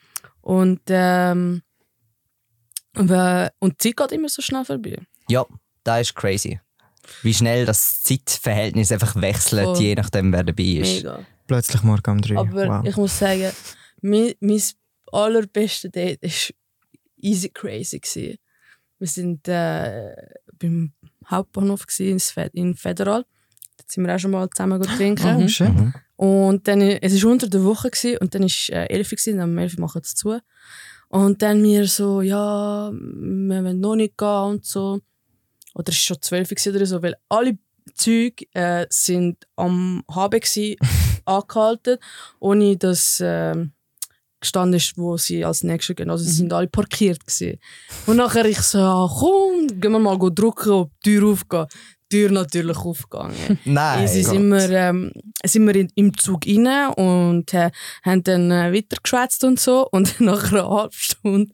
Und, 0.40 0.80
ähm, 0.88 1.62
aber- 2.94 3.50
und 3.58 3.82
die 3.84 3.88
Zeit 3.94 3.96
geht 4.10 4.18
immer 4.18 4.28
so 4.28 4.42
schnell 4.42 4.64
vorbei. 4.64 4.98
Ja, 5.28 5.44
das 5.84 6.00
ist 6.02 6.14
crazy. 6.14 6.60
Wie 7.22 7.34
schnell 7.34 7.66
das 7.66 8.02
Zeitverhältnis 8.02 8.90
einfach 8.90 9.14
wechselt, 9.16 9.64
Voll. 9.64 9.78
je 9.80 9.94
nachdem, 9.94 10.32
wer 10.32 10.42
dabei 10.44 10.62
ist. 10.64 10.96
Mega. 11.04 11.20
Plötzlich 11.46 11.82
morgen 11.82 12.10
um 12.10 12.20
drei. 12.20 12.38
Aber 12.38 12.68
wow. 12.68 12.84
ich 12.84 12.96
muss 12.96 13.16
sagen, 13.18 13.52
mein, 14.02 14.32
mein 14.40 14.62
allerbeste 15.16 15.90
Date 15.90 16.22
war 16.22 16.30
easy 17.16 17.48
crazy. 17.50 17.98
Gewesen. 18.00 18.38
Wir 18.98 19.08
sind 19.08 19.46
äh, 19.48 20.14
beim 20.58 20.92
Hauptbahnhof 21.28 21.86
gewesen, 21.86 22.12
in 22.12 22.20
Fe- 22.20 22.50
in 22.54 22.74
Federal. 22.74 23.24
Da 23.76 23.84
sind 23.86 24.06
wir 24.06 24.14
auch 24.14 24.18
schon 24.18 24.30
mal 24.30 24.48
zusammen 24.50 24.80
trinken. 24.82 25.42
Oh, 25.44 25.48
schön. 25.48 25.74
Mhm. 25.74 25.94
Und 26.16 26.66
dann, 26.66 26.80
es 26.80 27.22
war 27.22 27.30
unter 27.32 27.46
der 27.48 27.62
Woche 27.64 27.90
gewesen, 27.90 28.18
und 28.18 28.34
dann 28.34 28.42
war 28.42 28.76
äh, 28.76 28.86
11 28.86 29.12
Uhr, 29.12 29.16
gewesen, 29.16 29.36
dann 29.38 29.50
am 29.50 29.58
11 29.58 29.74
Uhr 29.74 29.80
machen 29.80 30.00
es 30.02 30.14
zu. 30.14 30.38
Und 31.08 31.42
dann 31.42 31.60
mir 31.62 31.86
so, 31.86 32.22
ja, 32.22 32.90
wir 32.92 33.64
wollen 33.64 33.80
noch 33.80 33.96
nicht 33.96 34.16
gehen 34.16 34.28
und 34.50 34.64
so. 34.64 35.00
Oder 35.74 35.90
es 35.92 35.96
war 35.98 36.16
schon 36.16 36.22
12 36.22 36.50
Uhr 36.50 36.54
gewesen 36.56 36.76
oder 36.76 36.86
so, 36.86 37.02
weil 37.02 37.16
alle 37.28 37.58
Züge 37.94 38.46
äh, 38.54 38.86
sind 38.88 39.46
am 39.56 40.02
HB 40.10 40.40
gsi, 40.40 40.78
angehalten, 41.26 41.98
ohne 42.40 42.76
dass 42.78 43.20
ähm, 43.22 43.72
gestanden 44.40 44.76
ist, 44.76 44.96
wo 44.96 45.16
sie 45.16 45.44
als 45.44 45.62
nächstes 45.62 45.96
gehen. 45.96 46.10
Also 46.10 46.24
sie 46.24 46.32
sind 46.32 46.52
alle 46.52 46.68
parkiert 46.68 47.26
gsi. 47.26 47.58
Und 48.06 48.16
nachher 48.16 48.44
ich 48.44 48.60
so, 48.60 48.78
ja, 48.78 49.08
komm, 49.08 49.80
gehen 49.80 49.92
wir 49.92 49.98
mal 49.98 50.18
drücken, 50.18 50.70
ob 50.70 50.90
die 51.04 51.18
Tür 51.18 51.30
aufgeht. 51.30 51.68
Die 52.12 52.18
Tür 52.18 52.30
natürlich 52.30 52.76
aufgegangen. 52.76 53.58
Nein. 53.64 54.06
Sie 54.06 54.22
sind 54.22 54.48
wir, 54.48 54.70
ähm, 54.70 55.10
sind 55.44 55.66
wir 55.66 55.74
in, 55.74 55.88
im 55.96 56.16
Zug 56.16 56.46
rein 56.46 56.92
und 56.94 57.52
äh, 57.52 57.70
haben 58.04 58.22
dann 58.22 58.50
äh, 58.52 58.72
weitergeschwätzt 58.72 59.42
und 59.42 59.58
so. 59.58 59.88
Und 59.90 60.20
nach 60.20 60.52
einer 60.52 60.68
halben 60.68 60.92
Stunde 60.92 61.52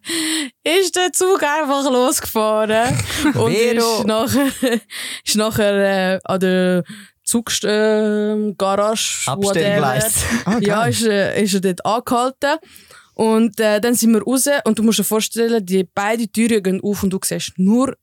ist 0.63 0.97
der 0.97 1.13
Zug 1.13 1.43
einfach 1.43 1.91
losgefahren. 1.91 2.99
und 3.35 3.53
ist 3.53 4.05
nachher, 4.05 4.81
ist 5.25 5.37
nachher 5.37 6.15
äh, 6.15 6.21
an 6.25 6.41
der 6.41 6.85
Zuggarage, 7.33 9.23
Abstellgleis. 9.27 10.25
Ah, 10.45 10.59
ja, 10.61 10.85
ist, 10.85 11.05
äh, 11.05 11.43
ist 11.43 11.55
er 11.55 11.61
dort 11.61 11.87
angehalten. 11.87 12.59
Und 13.15 13.61
äh, 13.61 13.81
dann 13.81 13.95
sind 13.95 14.13
wir 14.13 14.23
raus 14.23 14.47
und 14.65 14.79
du 14.79 14.83
musst 14.83 14.99
dir 14.99 15.05
vorstellen, 15.05 15.65
die 15.65 15.85
beiden 15.85 16.31
Türen 16.33 16.63
gehen 16.63 16.81
auf 16.83 17.03
und 17.03 17.11
du 17.11 17.19
siehst 17.23 17.53
nur 17.59 17.97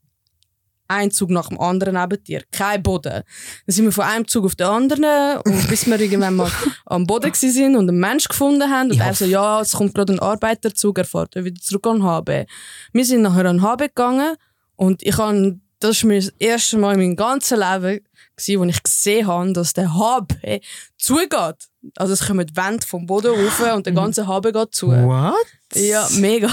einen 0.87 1.11
Zug 1.11 1.29
nach 1.29 1.49
dem 1.49 1.59
anderen 1.59 1.93
neben 1.95 2.23
dir. 2.23 2.43
Kein 2.51 2.81
Boden. 2.81 3.11
Dann 3.11 3.23
sind 3.67 3.85
wir 3.85 3.91
von 3.91 4.05
einem 4.05 4.27
Zug 4.27 4.45
auf 4.45 4.55
den 4.55 4.67
anderen 4.67 5.37
und 5.45 5.67
bis 5.69 5.85
wir 5.85 5.99
irgendwann 5.99 6.35
mal 6.35 6.51
am 6.85 7.05
Boden 7.05 7.31
sind 7.33 7.75
und 7.75 7.87
einen 7.89 7.99
Mensch 7.99 8.27
gefunden 8.27 8.69
haben. 8.69 8.89
Und 8.89 8.95
Ich 8.95 8.99
er 8.99 9.13
so, 9.13 9.25
ja, 9.25 9.61
es 9.61 9.73
kommt 9.73 9.93
gerade 9.93 10.13
ein 10.13 10.19
Arbeiterzug, 10.19 10.97
er 10.97 11.05
fährt 11.05 11.35
wieder 11.35 11.61
zurück 11.61 11.85
an 11.87 12.03
HB. 12.03 12.47
Wir 12.93 13.05
sind 13.05 13.21
nachher 13.21 13.45
an 13.45 13.61
HB 13.61 13.79
gegangen 13.81 14.35
und 14.75 15.03
ich 15.03 15.17
han, 15.17 15.61
das 15.79 15.97
ist 15.97 16.03
mir 16.03 16.19
das 16.19 16.33
erste 16.39 16.77
Mal 16.77 16.93
in 16.93 16.99
meinem 16.99 17.15
ganzen 17.15 17.59
Leben 17.59 18.01
gsi, 18.35 18.59
wo 18.59 18.63
ich 18.65 18.83
gesehen 18.83 19.27
habe, 19.27 19.53
dass 19.53 19.73
der 19.73 19.93
HB 19.93 20.61
zugeht. 20.97 21.67
Also 21.97 22.13
es 22.13 22.25
kommen 22.25 22.45
die 22.45 22.55
Wände 22.55 22.85
vom 22.85 23.05
Boden 23.05 23.33
rauf 23.33 23.75
und 23.75 23.85
der 23.85 23.93
ganze 23.93 24.27
HB 24.27 24.51
geht 24.53 24.75
zu. 24.75 24.87
What? 24.87 25.35
Ja, 25.75 26.07
mega. 26.17 26.51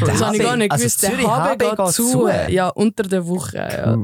Das 0.00 0.22
habe 0.22 0.36
ich 0.36 0.42
gar 0.42 0.56
nicht 0.56 0.72
also 0.72 0.82
gewusst. 0.82 1.02
der 1.02 1.10
Zürich 1.10 1.26
HB 1.26 1.58
geht, 1.58 1.88
zu. 1.92 2.10
zu. 2.10 2.28
Ja, 2.48 2.68
unter 2.68 3.02
der 3.02 3.26
Woche. 3.26 3.56
Ja. 3.56 3.96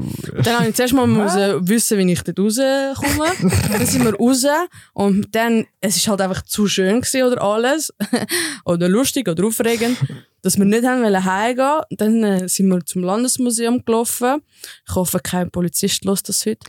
Dann 0.43 0.59
habe 0.59 0.69
ich 0.69 0.75
zuerst 0.75 0.93
mal 0.93 1.07
müssen 1.07 1.69
wissen, 1.69 1.99
wie 1.99 2.13
ich 2.13 2.23
dort 2.23 2.39
rauskomme. 2.39 3.31
dann 3.73 3.87
sind 3.87 4.05
wir 4.05 4.15
raus 4.15 4.47
und 4.93 5.35
dann, 5.35 5.67
es 5.81 5.97
ist 5.97 6.09
halt 6.09 6.21
einfach 6.21 6.43
zu 6.43 6.67
schön 6.67 7.01
gewesen 7.01 7.23
oder 7.23 7.43
alles. 7.43 7.93
oder 8.65 8.89
lustig 8.89 9.29
oder 9.29 9.45
aufregend, 9.47 9.97
dass 10.43 10.59
wir 10.59 10.65
nicht 10.65 10.85
haben 10.85 11.03
wollen 11.03 11.25
heimgehen. 11.25 11.81
Dann 11.91 12.25
äh, 12.25 12.49
sind 12.49 12.69
wir 12.69 12.85
zum 12.85 13.03
Landesmuseum 13.03 13.85
gelaufen. 13.85 14.43
Ich 14.87 14.95
hoffe, 14.95 15.19
kein 15.21 15.51
Polizist 15.51 16.05
lässt 16.05 16.29
das 16.29 16.45
heute. 16.45 16.61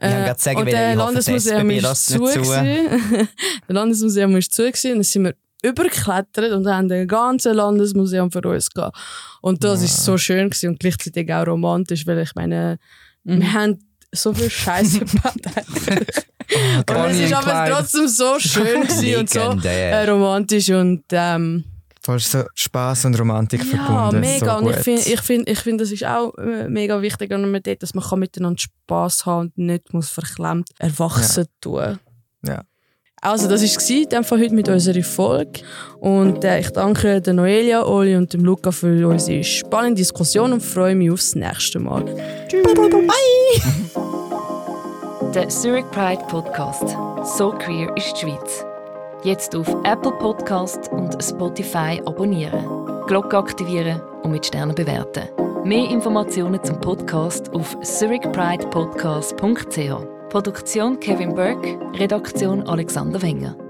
Ich 0.00 0.08
wollte 0.08 0.24
gerade 0.24 0.40
sagen, 0.40 0.58
und 0.58 0.66
der 0.66 0.90
ich 0.90 0.96
das 0.96 1.06
Landesmuseum 1.06 1.70
ist 1.70 1.82
lässt 1.82 2.06
zu. 2.06 2.24
zu. 2.24 2.40
gewesen. 2.40 3.28
der 3.68 3.74
Landesmuseum 3.74 4.36
ist 4.36 4.52
zu 4.52 4.64
gewesen. 4.64 4.94
dann 4.94 5.02
sind 5.02 5.24
wir 5.24 5.34
übergeklettert 5.68 6.52
und 6.52 6.66
haben 6.66 6.88
das 6.88 7.06
ganze 7.06 7.52
Landesmuseum 7.52 8.30
für 8.30 8.42
uns 8.42 8.70
gehabt. 8.70 8.96
Und 9.40 9.64
das 9.64 9.82
ist 9.82 10.04
so 10.04 10.16
schön 10.18 10.50
gewesen 10.50 10.70
und 10.70 10.80
gleichzeitig 10.80 11.32
auch 11.32 11.46
romantisch, 11.46 12.06
weil 12.06 12.18
ich 12.20 12.34
meine, 12.34 12.78
wir 13.24 13.52
haben 13.52 13.78
so 14.12 14.32
viel 14.32 14.50
Scheiße 14.50 14.98
gebaut. 15.04 15.34
eigentlich. 15.54 16.08
und 16.88 17.10
es 17.10 17.20
ist 17.20 17.32
and 17.34 17.46
aber 17.46 17.70
trotzdem 17.70 18.08
so 18.08 18.34
schön 18.38 18.82
gewesen 18.82 19.20
und 19.20 19.30
so 19.30 19.40
Legendär. 19.40 19.90
äh, 20.02 20.10
romantisch 20.10 20.70
und 20.70 21.04
ähm, 21.10 21.64
Voll 22.02 22.20
so 22.20 22.44
Spaß 22.54 23.06
und 23.06 23.18
Romantik 23.18 23.64
ja, 23.64 23.84
verbunden. 23.84 24.20
mega. 24.20 24.58
So 24.60 24.64
und 24.64 24.70
ich 24.70 24.76
finde, 24.76 25.02
ich 25.02 25.20
find, 25.20 25.48
ich 25.48 25.58
find, 25.58 25.80
das 25.80 25.90
ist 25.90 26.04
auch 26.04 26.38
äh, 26.38 26.68
mega 26.68 27.02
wichtig 27.02 27.32
an 27.32 27.42
einem 27.42 27.60
Date, 27.60 27.82
dass 27.82 27.94
man 27.94 28.04
kann 28.04 28.20
miteinander 28.20 28.60
Spass 28.60 29.26
haben 29.26 29.46
und 29.48 29.58
nicht 29.58 29.92
muss 29.92 30.08
verklemmt 30.10 30.68
erwachsen 30.78 31.46
tun. 31.60 31.98
Ja. 32.44 32.62
Also 33.22 33.48
das 33.48 33.62
war 33.62 34.20
es 34.20 34.28
von 34.28 34.40
heute 34.40 34.54
mit 34.54 34.68
unserer 34.68 35.02
Folge. 35.02 35.60
Und 36.00 36.44
äh, 36.44 36.60
ich 36.60 36.70
danke 36.70 37.20
der 37.20 37.32
Noelia, 37.32 37.84
Oli 37.84 38.14
und 38.14 38.32
dem 38.32 38.44
Luca 38.44 38.70
für 38.70 39.08
unsere 39.08 39.42
spannende 39.42 39.96
Diskussion 39.96 40.52
und 40.52 40.62
freue 40.62 40.94
mich 40.94 41.10
aufs 41.10 41.34
nächste 41.34 41.78
Mal. 41.78 42.04
Der 45.34 45.48
Zurich 45.48 45.90
Pride 45.90 46.22
Podcast. 46.28 46.96
So 47.36 47.50
queer 47.50 47.94
ist 47.96 48.12
die 48.12 48.20
Schweiz. 48.20 48.64
Jetzt 49.24 49.56
auf 49.56 49.68
Apple 49.84 50.12
Podcast 50.12 50.90
und 50.92 51.16
Spotify 51.22 52.00
abonnieren. 52.06 52.64
Glocke 53.06 53.38
aktivieren 53.38 54.00
und 54.22 54.32
mit 54.32 54.46
Sternen 54.46 54.74
bewerten. 54.74 55.28
Mehr 55.64 55.90
Informationen 55.90 56.62
zum 56.62 56.80
Podcast 56.80 57.52
auf 57.52 57.76
zurichpridepodcast.ch. 57.80 60.15
Produktion 60.28 60.98
Kevin 60.98 61.34
Burke, 61.34 61.78
Redaktion 61.98 62.66
Alexander 62.66 63.22
Wenger. 63.22 63.65